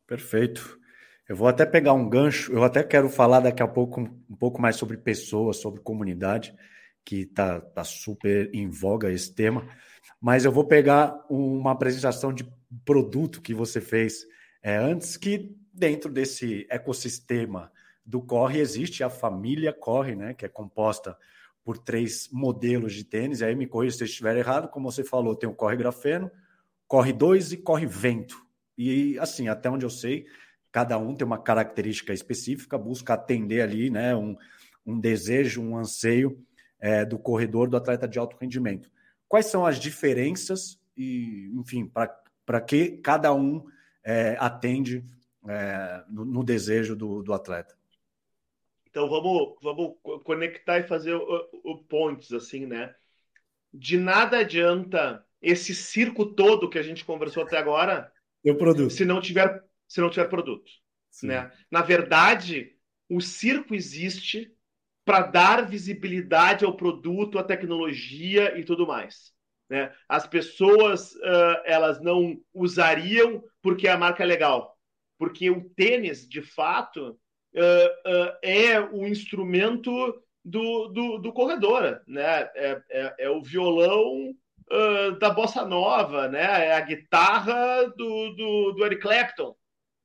[0.07, 0.79] Perfeito.
[1.29, 4.61] Eu vou até pegar um gancho, eu até quero falar daqui a pouco um pouco
[4.61, 6.53] mais sobre pessoas, sobre comunidade,
[7.05, 9.69] que está tá super em voga esse tema,
[10.23, 12.49] mas eu vou pegar uma apresentação de
[12.85, 14.25] produto que você fez
[14.63, 17.73] é, antes, que dentro desse ecossistema
[18.07, 21.19] do Corre existe a família Corre, né, que é composta
[21.65, 23.41] por três modelos de tênis.
[23.41, 26.31] E aí me corrija se eu estiver errado, como você falou, tem o Corre Grafeno,
[26.87, 28.37] Corre 2 e Corre Vento.
[28.79, 30.27] E assim, até onde eu sei,
[30.71, 34.37] cada um tem uma característica específica, busca atender ali, né, um,
[34.87, 36.41] um desejo, um anseio
[36.79, 38.89] é, do corredor, do atleta de alto rendimento.
[39.33, 41.91] Quais são as diferenças e, enfim,
[42.45, 43.67] para que cada um
[44.05, 45.03] é, atende
[45.49, 47.75] é, no, no, desejo do, do, atleta.
[48.91, 52.95] Então vamos, vamos conectar e fazer o, o pontos assim, né?
[53.73, 58.13] De nada adianta esse circo todo que a gente conversou até agora,
[58.45, 58.91] o produto.
[58.91, 60.71] se não tiver se não tiver produto,
[61.11, 61.29] Sim.
[61.29, 61.51] né?
[61.71, 62.77] Na verdade,
[63.09, 64.55] o circo existe
[65.05, 69.33] para dar visibilidade ao produto, à tecnologia e tudo mais.
[69.69, 69.93] Né?
[70.09, 74.73] As pessoas uh, elas não usariam porque a marca é legal
[75.23, 77.11] porque o tênis, de fato,
[77.55, 82.51] uh, uh, é o instrumento do, do, do corredor, né?
[82.57, 84.35] É, é, é o violão
[85.21, 86.67] da bossa nova, né?
[86.67, 89.55] É a guitarra do, do, do Eric Clapton,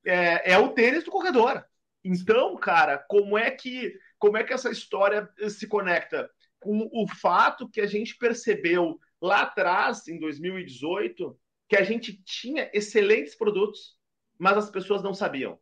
[0.06, 1.66] é, é o tênis do corredor.
[2.04, 7.70] Então, cara, como é que como é que essa história se conecta com o fato
[7.70, 13.98] que a gente percebeu lá atrás, em 2018, que a gente tinha excelentes produtos,
[14.38, 15.60] mas as pessoas não sabiam.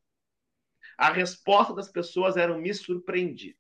[0.98, 3.58] A resposta das pessoas era me surpreendi.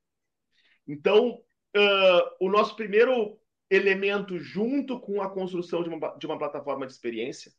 [0.88, 1.42] Então,
[1.76, 6.94] uh, o nosso primeiro elemento, junto com a construção de uma, de uma plataforma de
[6.94, 7.52] experiência,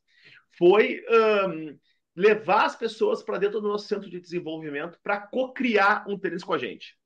[0.56, 1.04] foi
[1.48, 1.78] um,
[2.14, 6.54] levar as pessoas para dentro do nosso centro de desenvolvimento para co-criar um tênis com
[6.54, 6.96] a gente.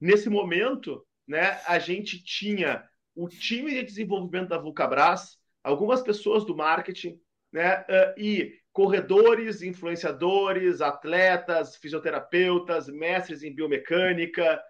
[0.00, 6.54] Nesse momento, né, a gente tinha o time de desenvolvimento da Vulcabras, algumas pessoas do
[6.54, 7.18] marketing,
[7.52, 14.62] né, uh, e corredores, influenciadores, atletas, fisioterapeutas, mestres em biomecânica,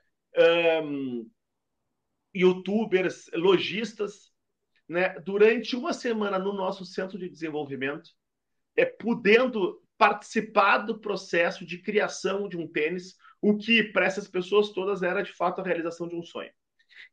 [0.84, 1.28] um,
[2.32, 4.30] youtubers, lojistas,
[4.88, 8.10] né, durante uma semana no nosso centro de desenvolvimento,
[8.76, 14.70] é, podendo participar do processo de criação de um tênis, o que para essas pessoas
[14.70, 16.50] todas era de fato a realização de um sonho.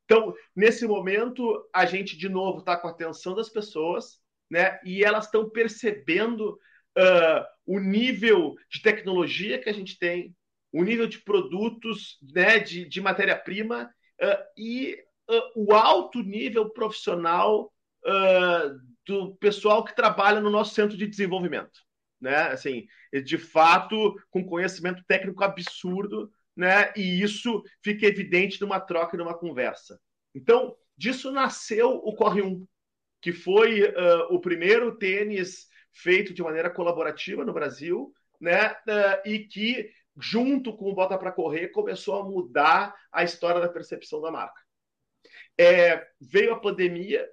[0.06, 4.80] Então, nesse momento, a gente de novo está com a atenção das pessoas, né?
[4.84, 6.60] E elas estão percebendo
[6.98, 10.36] uh, o nível de tecnologia que a gente tem,
[10.72, 13.90] o nível de produtos, né, de, de matéria-prima
[14.22, 14.98] uh, e
[15.30, 17.72] uh, o alto nível profissional
[19.06, 21.80] do pessoal que trabalha no nosso centro de desenvolvimento.
[22.24, 22.36] Né?
[22.36, 22.88] Assim,
[23.26, 26.94] de fato, com conhecimento técnico absurdo, né?
[26.96, 30.00] e isso fica evidente numa troca e numa conversa.
[30.34, 32.66] Então, disso nasceu o Corre 1,
[33.22, 38.72] que foi uh, o primeiro tênis feito de maneira colaborativa no Brasil, né?
[38.72, 43.70] Uh, e que, junto com o Bota para Correr, começou a mudar a história da
[43.70, 44.60] percepção da marca.
[45.58, 47.28] É, veio a pandemia,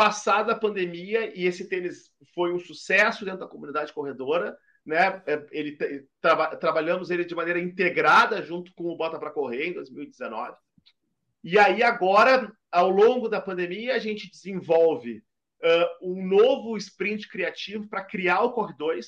[0.00, 4.56] passada a pandemia, e esse tênis foi um sucesso dentro da comunidade corredora.
[4.82, 5.22] Né?
[5.26, 5.76] É, ele
[6.22, 10.56] tra trabalhamos ele de maneira integrada junto com o Bota para Correr em 2019.
[11.44, 15.22] E aí agora, ao longo da pandemia, a gente desenvolve
[15.62, 19.06] uh, um novo sprint criativo para criar o Core 2.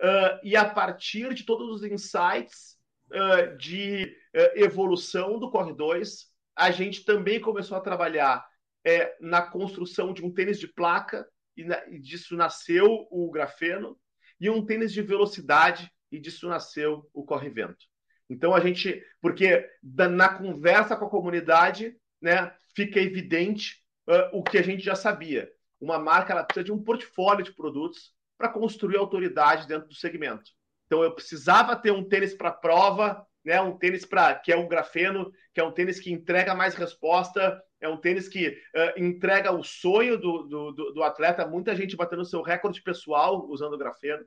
[0.00, 2.76] Uh, e a partir de todos os insights
[3.12, 4.12] uh, de
[4.56, 6.26] evolução do Core 2,
[6.56, 8.49] a gente também começou a trabalhar
[8.84, 11.26] é, na construção de um tênis de placa,
[11.56, 13.98] e, na, e disso nasceu o grafeno,
[14.40, 17.84] e um tênis de velocidade, e disso nasceu o corre-vento.
[18.28, 24.56] Então a gente, porque na conversa com a comunidade, né, fica evidente uh, o que
[24.56, 25.50] a gente já sabia.
[25.80, 30.50] Uma marca ela precisa de um portfólio de produtos para construir autoridade dentro do segmento.
[30.86, 33.60] Então eu precisava ter um tênis para prova né?
[33.60, 37.60] Um tênis para que é o grafeno, que é um tênis que entrega mais resposta,
[37.80, 42.24] é um tênis que uh, entrega o sonho do, do, do, atleta, muita gente batendo
[42.24, 44.24] seu recorde pessoal usando o grafeno.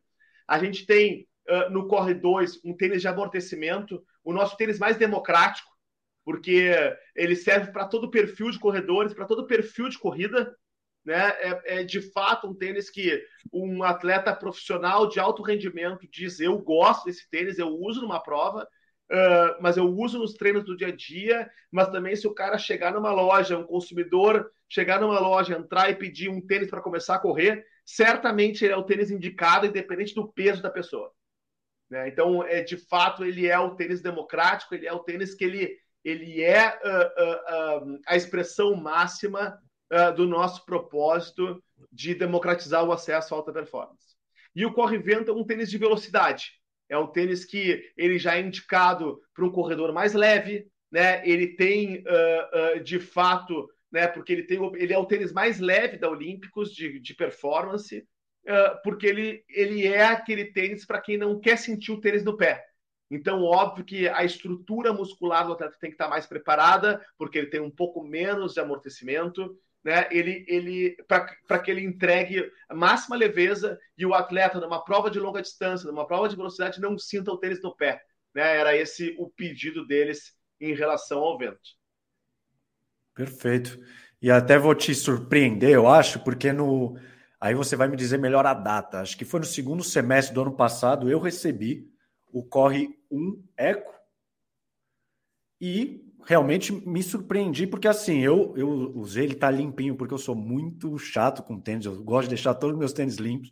[0.47, 4.97] A gente tem uh, no Corre 2 um tênis de amortecimento, o nosso tênis mais
[4.97, 5.69] democrático,
[6.25, 6.71] porque
[7.15, 10.55] ele serve para todo perfil de corredores, para todo perfil de corrida.
[11.05, 11.19] Né?
[11.19, 16.57] É, é, de fato um tênis que um atleta profissional de alto rendimento diz: Eu
[16.59, 18.65] gosto desse tênis, eu uso numa prova,
[19.13, 21.49] uh, mas eu uso nos treinos do dia a dia.
[21.71, 25.95] Mas também, se o cara chegar numa loja, um consumidor chegar numa loja, entrar e
[25.95, 30.27] pedir um tênis para começar a correr, certamente ele é o tênis indicado, independente do
[30.31, 31.11] peso da pessoa.
[31.89, 32.07] Né?
[32.07, 35.77] Então, é, de fato, ele é o tênis democrático, ele é o tênis que ele,
[36.03, 39.59] ele é uh, uh, a expressão máxima
[40.15, 44.15] do nosso propósito de democratizar o acesso à alta performance.
[44.55, 46.62] E o Corre Vento é um tênis de velocidade.
[46.93, 51.27] É um tênis que ele já é indicado para um corredor mais leve, né?
[51.27, 54.07] Ele tem, uh, uh, de fato, né?
[54.07, 57.97] Porque ele tem, ele é o tênis mais leve da Olímpicos de, de performance,
[58.47, 62.37] uh, porque ele, ele é aquele tênis para quem não quer sentir o tênis no
[62.37, 62.63] pé.
[63.09, 67.47] Então, óbvio que a estrutura muscular do atleta tem que estar mais preparada, porque ele
[67.47, 73.15] tem um pouco menos de amortecimento né, ele, ele para que ele entregue a máxima
[73.15, 77.31] leveza e o atleta, numa prova de longa distância, numa prova de velocidade, não sinta
[77.31, 78.01] o tênis no pé.
[78.33, 78.57] Né?
[78.57, 81.59] Era esse o pedido deles em relação ao vento.
[83.13, 83.79] Perfeito.
[84.21, 86.97] E até vou te surpreender, eu acho, porque no.
[87.39, 89.01] Aí você vai me dizer melhor a data.
[89.01, 91.91] Acho que foi no segundo semestre do ano passado, eu recebi
[92.31, 93.93] o Corre 1 Eco.
[95.59, 100.35] E realmente me surpreendi, porque assim, eu, eu usei ele tá limpinho, porque eu sou
[100.35, 103.51] muito chato com tênis, eu gosto de deixar todos os meus tênis limpos.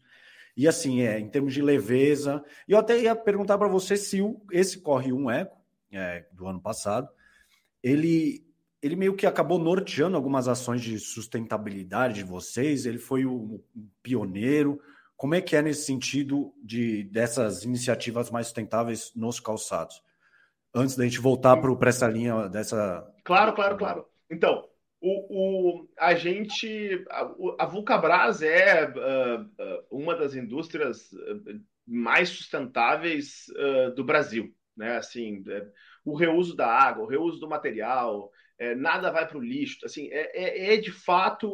[0.55, 4.21] E assim, é, em termos de leveza, e eu até ia perguntar para você se
[4.21, 5.57] o, esse Corre 1 Eco,
[5.91, 7.09] é, do ano passado,
[7.83, 8.45] ele,
[8.81, 13.89] ele meio que acabou norteando algumas ações de sustentabilidade de vocês, ele foi o, o
[14.01, 14.79] pioneiro.
[15.17, 20.01] Como é que é nesse sentido de dessas iniciativas mais sustentáveis nos calçados?
[20.73, 23.05] Antes da gente voltar para essa linha dessa.
[23.23, 24.05] Claro, claro, claro.
[24.29, 24.67] Então,
[25.01, 27.03] o, o, a gente.
[27.09, 31.09] A, a Vulcabras é uh, uh, uma das indústrias
[31.85, 34.53] mais sustentáveis uh, do Brasil.
[34.77, 34.97] Né?
[34.97, 35.67] Assim, é,
[36.05, 39.85] o reuso da água, o reuso do material, é, nada vai para o lixo.
[39.85, 41.51] Assim, é, é, é de fato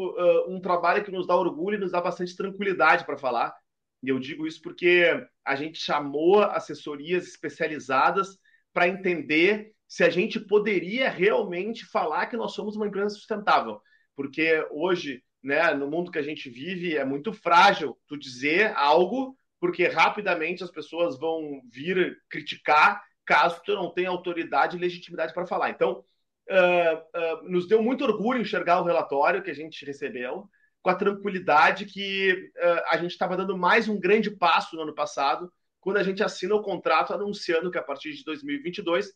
[0.47, 3.55] um trabalho que nos dá orgulho e nos dá bastante tranquilidade para falar.
[4.03, 8.38] E eu digo isso porque a gente chamou assessorias especializadas
[8.78, 13.82] para entender se a gente poderia realmente falar que nós somos uma empresa sustentável.
[14.15, 19.36] Porque hoje, né, no mundo que a gente vive, é muito frágil tu dizer algo,
[19.59, 25.47] porque rapidamente as pessoas vão vir criticar caso tu não tenha autoridade e legitimidade para
[25.47, 25.71] falar.
[25.71, 26.03] Então,
[26.47, 30.47] uh, uh, nos deu muito orgulho enxergar o relatório que a gente recebeu,
[30.84, 34.93] com a tranquilidade que uh, a gente estava dando mais um grande passo no ano
[34.93, 39.13] passado quando a gente assina o contrato anunciando que a partir de 2022,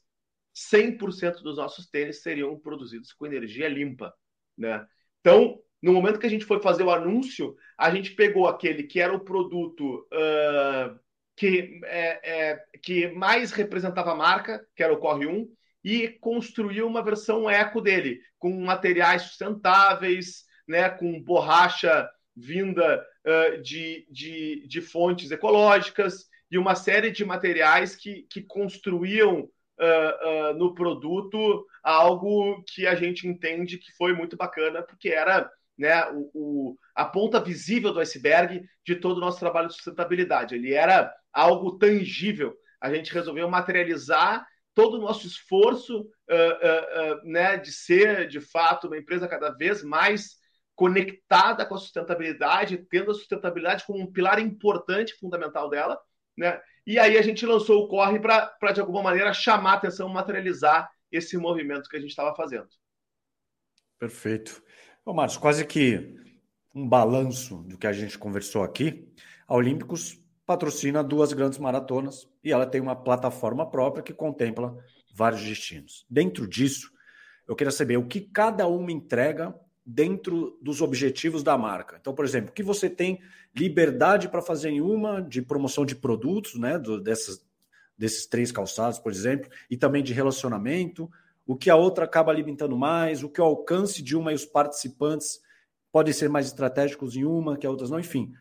[0.53, 4.13] 100% dos nossos tênis seriam produzidos com energia limpa.
[4.57, 4.85] Né?
[5.19, 8.99] Então, no momento que a gente foi fazer o anúncio, a gente pegou aquele que
[8.99, 10.99] era o produto uh,
[11.35, 15.49] que, é, é, que mais representava a marca, que era o Corre 1,
[15.83, 24.05] e construiu uma versão eco dele, com materiais sustentáveis, né, com borracha vinda uh, de,
[24.11, 29.49] de, de fontes ecológicas, e uma série de materiais que, que construíam
[29.79, 35.49] uh, uh, no produto algo que a gente entende que foi muito bacana, porque era
[35.77, 40.53] né, o, o, a ponta visível do iceberg de todo o nosso trabalho de sustentabilidade.
[40.53, 42.53] Ele era algo tangível.
[42.79, 44.45] A gente resolveu materializar
[44.75, 50.41] todo o nosso esforço uh, né, de ser, de fato, uma empresa cada vez mais
[50.75, 55.99] conectada com a sustentabilidade, tendo a sustentabilidade como um pilar importante, fundamental dela,
[56.41, 56.59] né?
[56.85, 60.89] E aí a gente lançou o Corre para, de alguma maneira, chamar a atenção, materializar
[61.11, 62.67] esse movimento que a gente estava fazendo.
[63.99, 64.61] Perfeito.
[65.05, 66.15] Bom, Marcos, quase que
[66.73, 69.07] um balanço do que a gente conversou aqui.
[69.47, 74.75] A Olímpicos patrocina duas grandes maratonas e ela tem uma plataforma própria que contempla
[75.13, 76.05] vários destinos.
[76.09, 76.91] Dentro disso,
[77.47, 79.53] eu queria saber o que cada uma entrega
[79.85, 81.97] dentro dos objetivos da marca.
[81.99, 83.19] Então, por exemplo, que você tem
[83.55, 87.45] liberdade para fazer em uma de promoção de produtos, né, do, dessas,
[87.97, 91.09] desses três calçados, por exemplo, e também de relacionamento,
[91.45, 94.45] o que a outra acaba alimentando mais, o que o alcance de uma e os
[94.45, 95.41] participantes
[95.91, 98.31] podem ser mais estratégicos em uma que a outras não, enfim.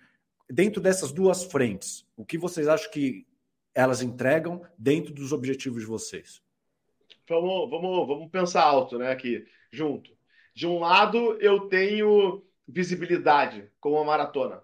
[0.48, 3.26] Dentro dessas duas frentes, o que vocês acham que
[3.74, 6.42] elas entregam dentro dos objetivos de vocês?
[7.28, 9.10] Vamos, vamos, vamos pensar alto, né?
[9.10, 10.10] Aqui, junto.
[10.54, 14.62] De um lado, eu tenho visibilidade como uma maratona.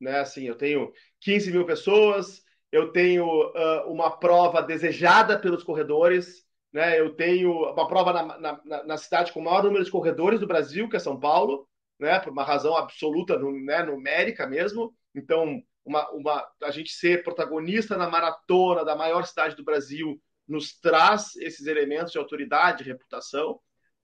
[0.00, 0.20] Né?
[0.20, 7.00] Assim, eu tenho 15 mil pessoas, eu tenho uh, uma prova desejada pelos corredores, né?
[7.00, 10.46] eu tenho uma prova na, na, na, cidade com o maior número de corredores do
[10.46, 11.66] Brasil, que é São Paulo,
[11.98, 12.18] né?
[12.20, 13.82] por uma razão absoluta, né?
[13.82, 14.94] numérica mesmo.
[15.14, 20.78] Então, uma, uma, a gente ser protagonista na maratona da maior cidade do Brasil nos
[20.78, 23.58] traz esses elementos de autoridade, de reputação.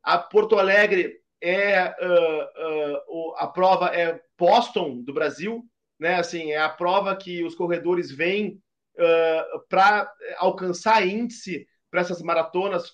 [0.05, 5.65] A Porto Alegre é uh, uh, a prova é Boston do Brasil,
[5.99, 6.17] né?
[6.17, 8.61] Assim, é a prova que os corredores vêm
[8.99, 12.91] uh, para alcançar índice para essas maratonas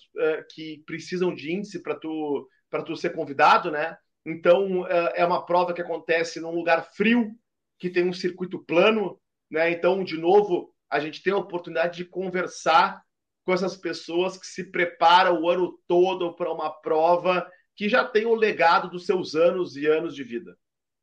[0.53, 3.97] que precisam de índice para tu para tu ser convidado, né?
[4.23, 7.31] Então é uma prova que acontece num lugar frio,
[7.79, 9.71] que tem um circuito plano, né?
[9.71, 13.01] Então, de novo, a gente tem a oportunidade de conversar
[13.45, 18.25] com essas pessoas que se preparam o ano todo para uma prova que já tem
[18.25, 20.57] o legado dos seus anos e anos de vida.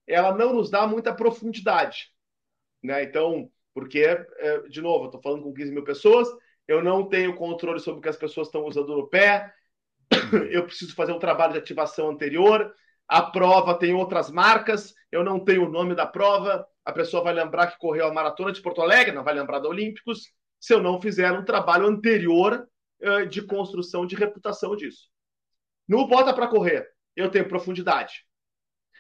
[0.06, 2.10] Ela não nos dá muita profundidade.
[2.82, 3.02] Né?
[3.02, 6.28] Então, porque, é, de novo, eu estou falando com 15 mil pessoas,
[6.66, 9.52] eu não tenho controle sobre o que as pessoas estão usando no pé,
[10.50, 12.72] eu preciso fazer um trabalho de ativação anterior,
[13.06, 17.32] a prova tem outras marcas, eu não tenho o nome da prova, a pessoa vai
[17.32, 20.82] lembrar que correu a maratona de Porto Alegre, não vai lembrar da Olímpicos, se eu
[20.82, 22.68] não fizer um trabalho anterior
[23.02, 25.08] uh, de construção de reputação disso.
[25.86, 28.26] No Bota para Correr, eu tenho profundidade.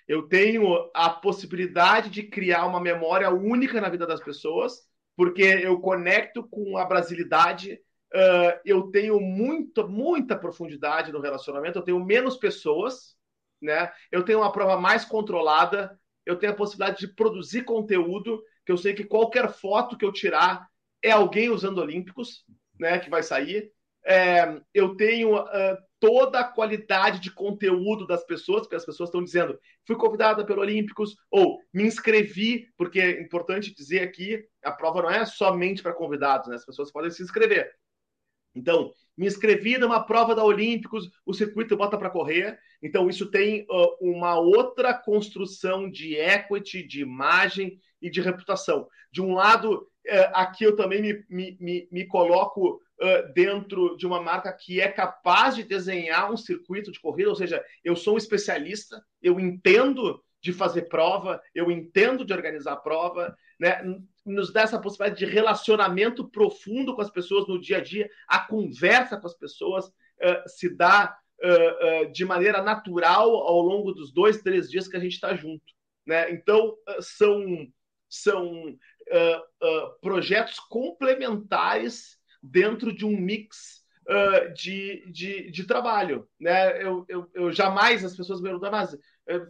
[0.06, 5.78] Eu tenho a possibilidade de criar uma memória única na vida das pessoas, porque eu
[5.80, 7.74] conecto com a brasilidade,
[8.14, 13.16] uh, eu tenho muito, muita profundidade no relacionamento, eu tenho menos pessoas,
[13.60, 13.92] né?
[14.10, 18.76] Eu tenho uma prova mais controlada, eu tenho a possibilidade de produzir conteúdo, que eu
[18.76, 20.66] sei que qualquer foto que eu tirar
[21.02, 22.44] é alguém usando Olímpicos,
[22.78, 22.98] né?
[22.98, 23.70] Que vai sair.
[24.04, 29.22] É, eu tenho uh, toda a qualidade de conteúdo das pessoas, porque as pessoas estão
[29.22, 35.02] dizendo, fui convidada pelo Olímpicos, ou me inscrevi, porque é importante dizer aqui, a prova
[35.02, 36.56] não é somente para convidados, né?
[36.56, 37.70] As pessoas podem se inscrever.
[38.54, 42.58] Então, me inscrevi numa prova da Olímpicos, o circuito bota para correr.
[42.82, 48.88] Então, isso tem uh, uma outra construção de equity, de imagem e de reputação.
[49.12, 49.86] De um lado,
[50.32, 54.88] aqui eu também me, me, me, me coloco uh, dentro de uma marca que é
[54.88, 60.22] capaz de desenhar um circuito de corrida, ou seja, eu sou um especialista, eu entendo
[60.40, 63.82] de fazer prova, eu entendo de organizar prova, né?
[64.24, 68.40] nos dá essa possibilidade de relacionamento profundo com as pessoas no dia a dia, a
[68.40, 74.42] conversa com as pessoas uh, se dá uh, de maneira natural ao longo dos dois,
[74.42, 75.64] três dias que a gente está junto.
[76.06, 76.30] Né?
[76.30, 77.66] Então, são,
[78.08, 78.76] são
[80.00, 86.28] projetos complementares dentro de um mix uh, de, de, de, trabalho.
[86.40, 86.82] Né?
[86.82, 88.96] Eu, eu, eu, jamais as pessoas me perguntam, mas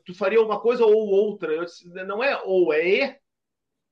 [0.05, 1.53] tu faria uma coisa ou outra?
[1.53, 1.67] Eu,
[2.07, 3.17] não é ou, é e.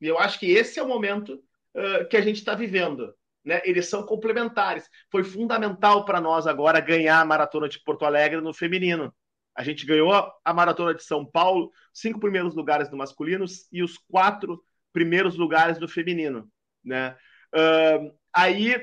[0.00, 1.42] E eu acho que esse é o momento
[1.74, 3.14] uh, que a gente está vivendo.
[3.44, 3.62] Né?
[3.64, 4.88] Eles são complementares.
[5.10, 9.14] Foi fundamental para nós agora ganhar a maratona de Porto Alegre no feminino.
[9.54, 13.96] A gente ganhou a maratona de São Paulo, cinco primeiros lugares no masculino e os
[13.96, 14.62] quatro
[14.96, 16.50] primeiros lugares no feminino.
[16.82, 17.14] Né?
[17.54, 18.82] Uh, aí,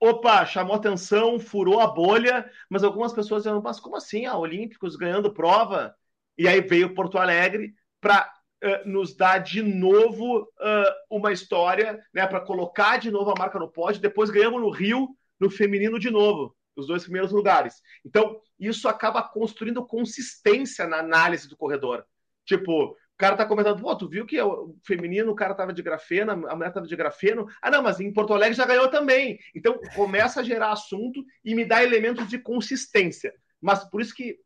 [0.00, 4.24] opa, chamou atenção, furou a bolha, mas algumas pessoas dizendo, mas como assim?
[4.24, 5.94] A Olímpicos ganhando prova?
[6.38, 8.32] E aí veio Porto Alegre para
[8.64, 13.58] uh, nos dar de novo uh, uma história, né, para colocar de novo a marca
[13.58, 14.00] no pódio.
[14.00, 15.06] Depois ganhamos no Rio,
[15.38, 17.82] no feminino de novo, os dois primeiros lugares.
[18.06, 22.06] Então, isso acaba construindo consistência na análise do corredor.
[22.46, 26.32] Tipo, cara tá comentando, pô, tu viu que o feminino, o cara tava de grafeno,
[26.48, 27.46] a mulher tava de grafeno.
[27.60, 29.38] Ah, não, mas em Porto Alegre já ganhou também.
[29.54, 33.32] Então, começa a gerar assunto e me dá elementos de consistência.
[33.60, 34.38] Mas por isso que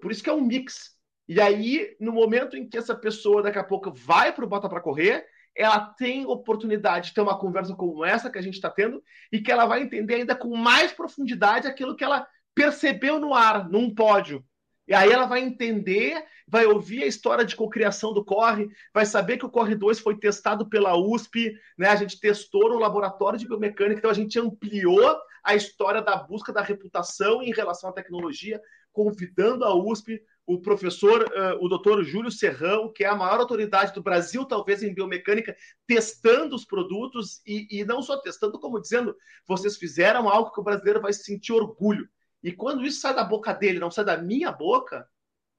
[0.00, 0.92] por isso que é um mix.
[1.28, 4.68] E aí, no momento em que essa pessoa daqui a pouco vai para o Bota
[4.68, 8.70] para Correr, ela tem oportunidade de ter uma conversa como essa que a gente está
[8.70, 13.34] tendo e que ela vai entender ainda com mais profundidade aquilo que ela percebeu no
[13.34, 14.44] ar, num pódio.
[14.86, 19.38] E aí ela vai entender, vai ouvir a história de cocriação do Corre, vai saber
[19.38, 21.88] que o Corre 2 foi testado pela USP, né?
[21.88, 26.52] A gente testou no laboratório de biomecânica, então a gente ampliou a história da busca
[26.52, 28.60] da reputação em relação à tecnologia,
[28.92, 33.94] convidando a USP, o professor, uh, o doutor Júlio Serrão, que é a maior autoridade
[33.94, 35.56] do Brasil, talvez em biomecânica,
[35.86, 39.16] testando os produtos e, e não só testando, como dizendo,
[39.46, 42.08] vocês fizeram algo que o brasileiro vai sentir orgulho.
[42.42, 45.08] E quando isso sai da boca dele, não sai da minha boca,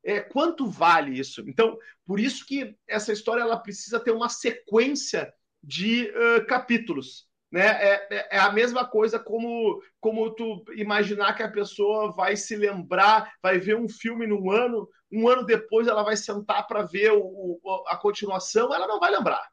[0.04, 1.42] é, quanto vale isso?
[1.48, 7.26] Então, por isso que essa história ela precisa ter uma sequência de uh, capítulos.
[7.50, 7.68] Né?
[7.68, 12.56] É, é, é a mesma coisa como, como tu imaginar que a pessoa vai se
[12.56, 17.12] lembrar, vai ver um filme num ano, um ano depois ela vai sentar para ver
[17.12, 19.48] o, o, a continuação, ela não vai lembrar.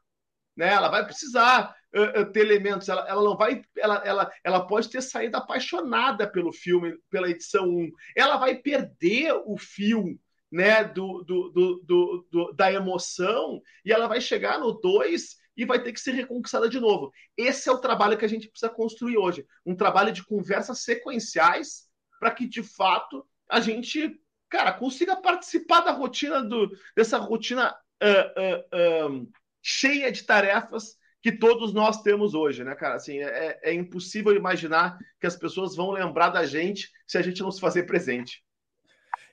[0.57, 0.73] Né?
[0.73, 3.61] Ela vai precisar uh, ter elementos, ela, ela não vai.
[3.77, 7.91] Ela, ela, ela pode ter saído apaixonada pelo filme, pela edição 1.
[8.15, 10.19] Ela vai perder o fio
[10.51, 11.49] né, do, do,
[11.85, 16.11] do, do, da emoção e ela vai chegar no 2 e vai ter que ser
[16.11, 17.11] reconquistada de novo.
[17.37, 19.45] Esse é o trabalho que a gente precisa construir hoje.
[19.65, 21.89] Um trabalho de conversas sequenciais
[22.19, 24.19] para que, de fato, a gente,
[24.49, 29.31] cara, consiga participar da rotina do, dessa rotina uh, uh,
[29.61, 32.95] cheia de tarefas que todos nós temos hoje, né, cara?
[32.95, 37.41] Assim, é, é impossível imaginar que as pessoas vão lembrar da gente se a gente
[37.41, 38.43] não se fazer presente.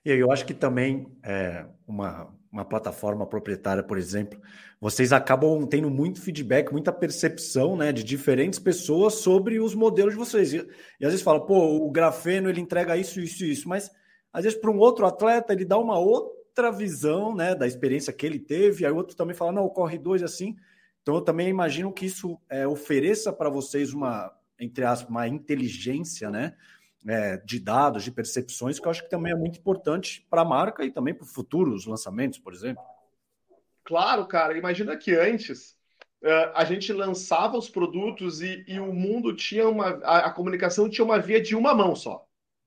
[0.05, 4.41] E eu acho que também é, uma, uma plataforma proprietária, por exemplo,
[4.81, 10.19] vocês acabam tendo muito feedback, muita percepção né, de diferentes pessoas sobre os modelos de
[10.19, 10.53] vocês.
[10.53, 10.59] E,
[11.01, 13.91] e às vezes fala, pô, o grafeno ele entrega isso, isso e isso, mas
[14.33, 18.25] às vezes para um outro atleta ele dá uma outra visão né, da experiência que
[18.25, 20.55] ele teve, aí outro também fala, não, corre dois assim.
[21.09, 24.31] Então eu também imagino que isso é, ofereça para vocês uma,
[24.61, 26.55] entre aspas, uma inteligência, né?
[27.09, 30.45] é, de dados, de percepções, que eu acho que também é muito importante para a
[30.45, 32.83] marca e também para futuros lançamentos, por exemplo.
[33.85, 34.59] Claro, cara.
[34.59, 35.79] Imagina que antes
[36.23, 39.99] uh, a gente lançava os produtos e, e o mundo tinha uma.
[40.05, 42.23] A, a, comunicação tinha uma via de uma mão só.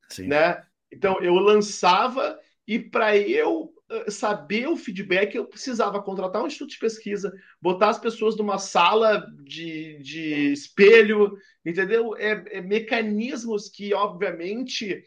[0.09, 0.25] Sim.
[0.29, 0.65] Né?
[0.91, 3.71] Então eu lançava e para eu
[4.09, 9.25] saber o feedback, eu precisava contratar um instituto de pesquisa, botar as pessoas numa sala
[9.43, 12.15] de, de espelho, entendeu?
[12.17, 15.03] É, é mecanismos que, obviamente,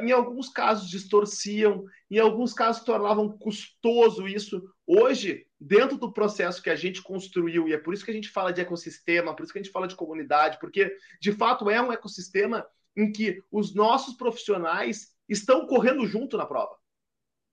[0.00, 4.62] em alguns casos distorciam, em alguns casos tornavam custoso isso.
[4.86, 8.30] Hoje, dentro do processo que a gente construiu, e é por isso que a gente
[8.30, 11.80] fala de ecossistema, por isso que a gente fala de comunidade, porque de fato é
[11.80, 12.66] um ecossistema
[12.96, 16.74] em que os nossos profissionais estão correndo junto na prova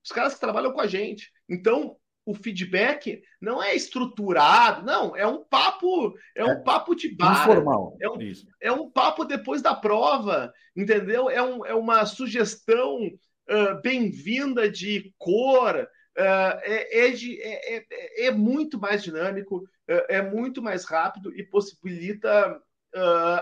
[0.04, 1.32] os caras que trabalham com a gente.
[1.50, 7.14] Então, o feedback não é estruturado, não, é um papo, é um é, papo de
[7.16, 7.44] bar.
[7.44, 7.98] Informal.
[8.02, 8.48] É um, Isso.
[8.62, 11.30] é um papo depois da prova, entendeu?
[11.30, 18.28] É, um, é uma sugestão uh, bem-vinda de cor, uh, é, é, de, é, é,
[18.28, 22.60] é, muito mais dinâmico, uh, é muito mais rápido e possibilita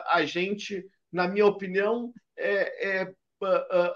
[0.08, 0.82] a gente,
[1.12, 2.14] na minha opinião,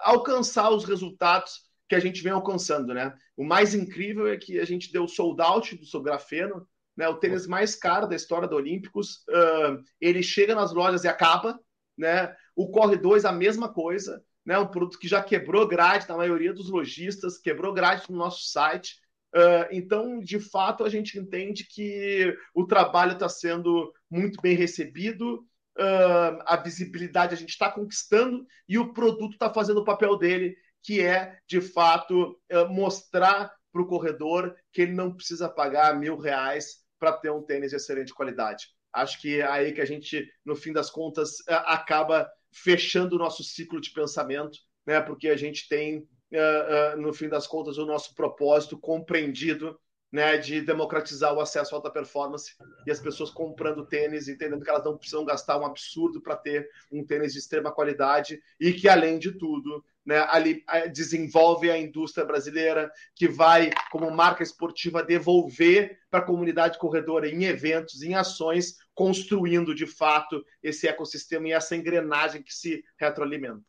[0.01, 3.13] alcançar os resultados que a gente vem alcançando, né?
[3.37, 7.07] O mais incrível é que a gente deu sold out do seu grafeno, né?
[7.07, 11.59] O tênis mais caro da história do Olímpicos, uh, ele chega nas lojas e acaba,
[11.97, 12.35] né?
[12.55, 14.57] O Corre 2, a mesma coisa, né?
[14.57, 18.95] Um produto que já quebrou grade na maioria dos lojistas, quebrou grade no nosso site.
[19.35, 25.45] Uh, então, de fato, a gente entende que o trabalho está sendo muito bem recebido,
[25.77, 30.55] uh, a visibilidade a gente está conquistando e o produto está fazendo o papel dele
[30.85, 36.15] que é, de fato, eh, mostrar para o corredor que ele não precisa pagar mil
[36.15, 38.67] reais para ter um tênis de excelente qualidade.
[38.93, 43.19] Acho que é aí que a gente, no fim das contas, eh, acaba fechando o
[43.19, 45.01] nosso ciclo de pensamento, né?
[45.01, 49.77] porque a gente tem, eh, no fim das contas, o nosso propósito compreendido
[50.11, 52.53] né, de democratizar o acesso à alta performance
[52.85, 56.69] e as pessoas comprando tênis, entendendo que elas não precisam gastar um absurdo para ter
[56.89, 62.25] um tênis de extrema qualidade e que, além de tudo, né, ali desenvolve a indústria
[62.25, 68.77] brasileira, que vai, como marca esportiva, devolver para a comunidade corredora em eventos, em ações,
[68.93, 73.61] construindo de fato esse ecossistema e essa engrenagem que se retroalimenta.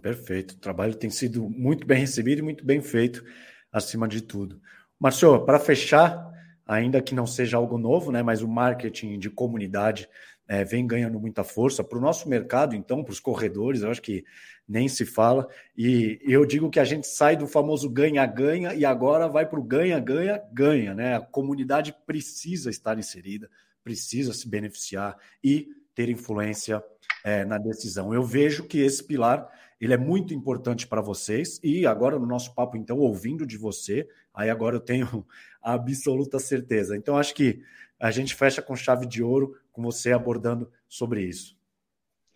[0.00, 0.52] Perfeito.
[0.52, 3.22] O trabalho tem sido muito bem recebido e muito bem feito,
[3.70, 4.60] acima de tudo.
[4.98, 6.26] Marcio, para fechar,
[6.66, 10.08] ainda que não seja algo novo, né, mas o marketing de comunidade
[10.48, 14.02] é, vem ganhando muita força para o nosso mercado, então, para os corredores, eu acho
[14.02, 14.24] que
[14.68, 15.48] nem se fala.
[15.76, 19.62] E eu digo que a gente sai do famoso ganha-ganha e agora vai para o
[19.62, 21.16] ganha-ganha-ganha, né?
[21.16, 23.50] A comunidade precisa estar inserida,
[23.82, 26.82] precisa se beneficiar e ter influência
[27.24, 28.12] é, na decisão.
[28.12, 29.48] Eu vejo que esse pilar
[29.80, 34.08] ele é muito importante para vocês e agora no nosso papo, então, ouvindo de você,
[34.32, 35.26] aí agora eu tenho
[35.62, 36.96] a absoluta certeza.
[36.96, 37.62] Então, acho que
[37.98, 41.56] a gente fecha com chave de ouro com você abordando sobre isso.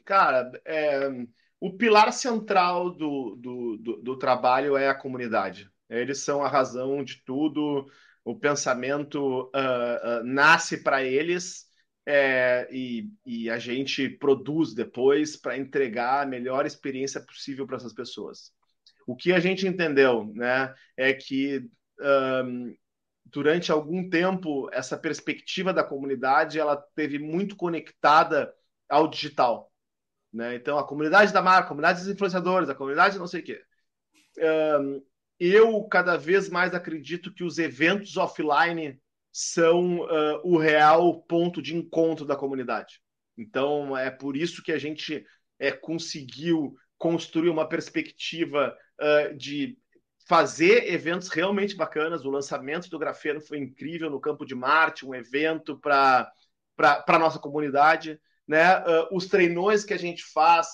[0.04, 1.08] Cara, é,
[1.61, 5.70] o pilar central do, do, do, do, trabalho é a comunidade.
[5.88, 7.86] Eles são a razão de tudo,
[8.24, 11.66] o pensamento uh, uh, nasce para eles
[12.06, 17.92] é, e, e, a gente produz depois para entregar a melhor experiência possível para essas
[17.92, 18.52] pessoas.
[19.06, 21.68] O que a gente entendeu né, é que
[22.00, 22.74] um,
[23.30, 28.52] durante algum tempo, essa perspectiva da comunidade ela teve muito conectada
[28.88, 29.72] ao digital.
[30.32, 30.56] Né?
[30.56, 33.62] Então, a comunidade da marca, a comunidade dos influenciadores, a comunidade não sei o quê.
[34.38, 35.04] Um,
[35.38, 39.00] eu cada vez mais acredito que os eventos offline
[39.32, 43.00] são uh, o real ponto de encontro da comunidade.
[43.36, 45.24] Então, é por isso que a gente
[45.58, 49.78] é, conseguiu construir uma perspectiva uh, de
[50.30, 52.24] fazer eventos realmente bacanas.
[52.24, 56.32] O lançamento do Grafeno foi incrível no Campo de Marte, um evento para
[56.78, 58.16] a nossa comunidade.
[58.46, 58.78] Né?
[58.78, 60.68] Uh, os treinões que a gente faz,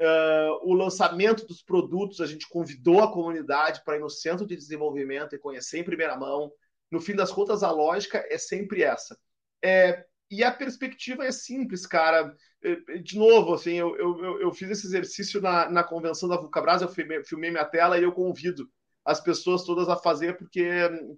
[0.00, 4.54] uh, o lançamento dos produtos, a gente convidou a comunidade para ir no centro de
[4.54, 6.52] desenvolvimento e conhecer em primeira mão.
[6.88, 9.18] No fim das contas, a lógica é sempre essa.
[9.64, 12.32] É, e a perspectiva é simples, cara.
[12.62, 16.82] É, de novo, assim, eu, eu, eu fiz esse exercício na, na convenção da Vulcabras,
[16.82, 18.70] eu filmei, filmei minha tela e eu convido
[19.04, 20.68] as pessoas todas a fazer porque,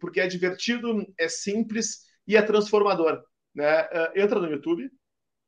[0.01, 3.22] porque é divertido, é simples e é transformador.
[3.55, 3.89] Né?
[3.91, 4.91] É, entra no YouTube,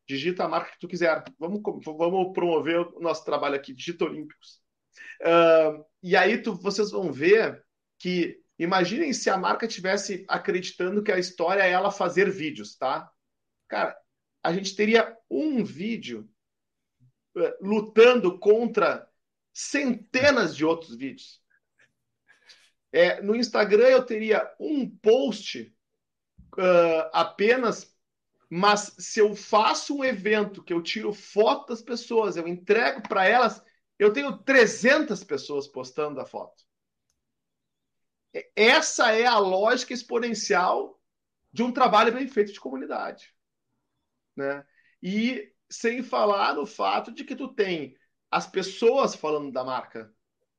[0.06, 1.24] digita a marca que tu quiser.
[1.38, 4.60] Vamos, vamos promover o nosso trabalho aqui, Digita Olímpicos.
[5.20, 7.62] Uh, e aí tu, vocês vão ver
[7.98, 13.10] que imaginem se a marca tivesse acreditando que a história é ela fazer vídeos, tá?
[13.68, 13.96] Cara,
[14.42, 16.28] a gente teria um vídeo
[17.36, 19.08] uh, lutando contra
[19.52, 21.42] centenas de outros vídeos.
[22.92, 25.74] É, no Instagram eu teria um post
[26.54, 27.94] uh, apenas,
[28.48, 33.26] mas se eu faço um evento que eu tiro foto das pessoas, eu entrego para
[33.26, 33.62] elas,
[33.98, 36.64] eu tenho 300 pessoas postando a foto.
[38.54, 41.00] Essa é a lógica exponencial
[41.52, 43.34] de um trabalho bem feito de comunidade
[44.36, 44.64] né?
[45.02, 47.96] E sem falar no fato de que tu tem
[48.30, 50.12] as pessoas falando da marca,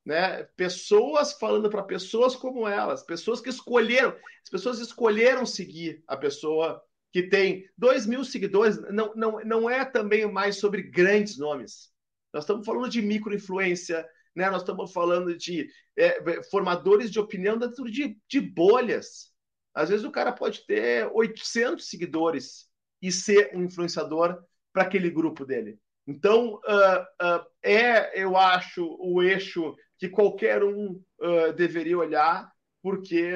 [0.07, 0.43] né?
[0.55, 6.81] Pessoas falando para pessoas como elas, pessoas que escolheram, as pessoas escolheram seguir a pessoa
[7.11, 8.79] que tem dois mil seguidores.
[8.89, 11.91] Não, não, não é também mais sobre grandes nomes.
[12.33, 14.49] Nós estamos falando de microinfluência, né?
[14.49, 19.33] Nós estamos falando de é, formadores de opinião dentro de, de bolhas.
[19.73, 22.69] Às vezes o cara pode ter 800 seguidores,
[23.01, 24.41] e ser um influenciador
[24.73, 25.77] para aquele grupo dele.
[26.05, 33.31] Então, uh, uh, é, eu acho, o eixo que qualquer um uh, deveria olhar, porque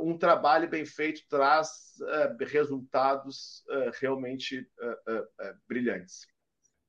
[0.00, 1.94] um trabalho bem feito traz
[2.40, 3.64] resultados
[4.00, 4.64] realmente
[5.66, 6.26] brilhantes.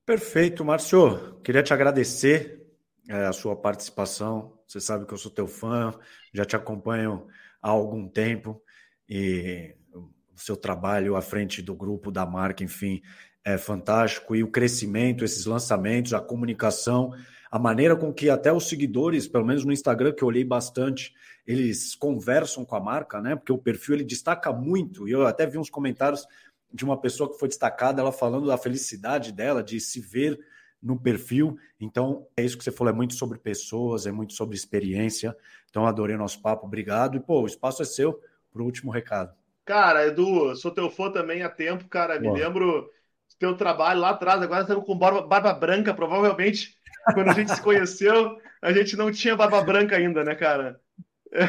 [0.05, 1.41] Perfeito, Márcio.
[1.41, 2.61] Queria te agradecer
[3.09, 4.59] a sua participação.
[4.67, 5.97] Você sabe que eu sou teu fã,
[6.31, 7.25] já te acompanho
[7.61, 8.61] há algum tempo
[9.09, 13.01] e o seu trabalho à frente do grupo, da marca, enfim,
[13.43, 14.35] é fantástico.
[14.35, 17.11] E o crescimento, esses lançamentos, a comunicação,
[17.51, 21.13] a maneira com que até os seguidores, pelo menos no Instagram, que eu olhei bastante,
[21.45, 23.35] eles conversam com a marca, né?
[23.35, 25.07] Porque o perfil ele destaca muito.
[25.07, 26.27] E eu até vi uns comentários
[26.73, 30.37] de uma pessoa que foi destacada, ela falando da felicidade dela de se ver
[30.81, 31.57] no perfil.
[31.79, 35.35] Então, é isso que você falou, é muito sobre pessoas, é muito sobre experiência.
[35.69, 37.17] Então, adorei o nosso papo, obrigado.
[37.17, 38.21] E, pô, o espaço é seu
[38.51, 39.33] para o último recado.
[39.65, 42.19] Cara, Edu, sou teu fã também há tempo, cara.
[42.19, 44.41] Me lembro do teu trabalho lá atrás.
[44.41, 46.76] Agora estamos com barba, barba branca, provavelmente.
[47.13, 50.79] Quando a gente se conheceu, a gente não tinha barba branca ainda, né, cara?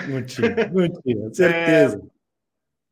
[0.09, 1.97] Não tinha, não tinha, certeza.
[1.97, 2.01] É,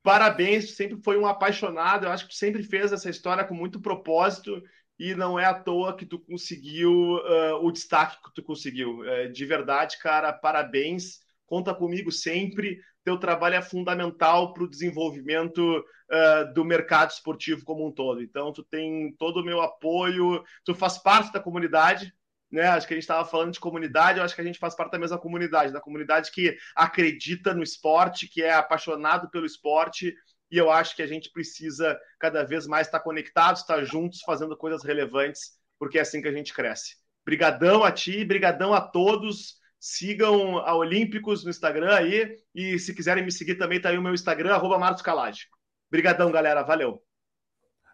[0.03, 2.07] parabéns, sempre foi um apaixonado.
[2.07, 4.63] Eu acho que sempre fez essa história com muito propósito
[4.99, 9.01] e não é à toa que tu conseguiu uh, o destaque que tu conseguiu.
[9.01, 11.21] Uh, de verdade, cara, parabéns.
[11.47, 17.87] Conta comigo sempre teu trabalho é fundamental para o desenvolvimento uh, do mercado esportivo como
[17.87, 18.21] um todo.
[18.21, 22.13] Então, tu tem todo o meu apoio, tu faz parte da comunidade,
[22.51, 22.67] né?
[22.69, 24.93] Acho que a gente estava falando de comunidade, eu acho que a gente faz parte
[24.93, 30.15] da mesma comunidade, da comunidade que acredita no esporte, que é apaixonado pelo esporte,
[30.51, 34.57] e eu acho que a gente precisa cada vez mais estar conectados, estar juntos, fazendo
[34.57, 36.97] coisas relevantes, porque é assim que a gente cresce.
[37.25, 39.57] Brigadão a ti, brigadão a todos.
[39.81, 42.37] Sigam a Olímpicos no Instagram aí.
[42.55, 45.47] E se quiserem me seguir também, tá aí o meu Instagram, arroba Marcos Calage.
[45.89, 46.63] Obrigadão, galera.
[46.63, 47.03] Valeu.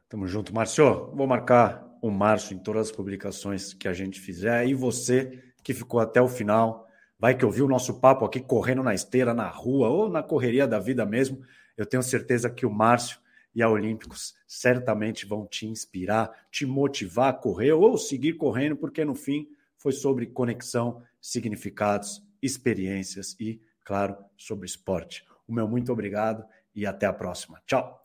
[0.08, 1.10] Tamo junto, Márcio.
[1.14, 4.66] Vou marcar o Márcio em todas as publicações que a gente fizer.
[4.66, 8.82] E você que ficou até o final, vai que ouviu o nosso papo aqui correndo
[8.82, 11.40] na esteira, na rua ou na correria da vida mesmo.
[11.76, 13.20] Eu tenho certeza que o Márcio
[13.54, 19.04] e a Olímpicos certamente vão te inspirar, te motivar a correr ou seguir correndo, porque
[19.04, 19.46] no fim
[19.76, 25.24] foi sobre conexão, significados, experiências e, claro, sobre esporte.
[25.46, 26.44] O meu muito obrigado
[26.74, 27.62] e até a próxima.
[27.64, 28.01] Tchau!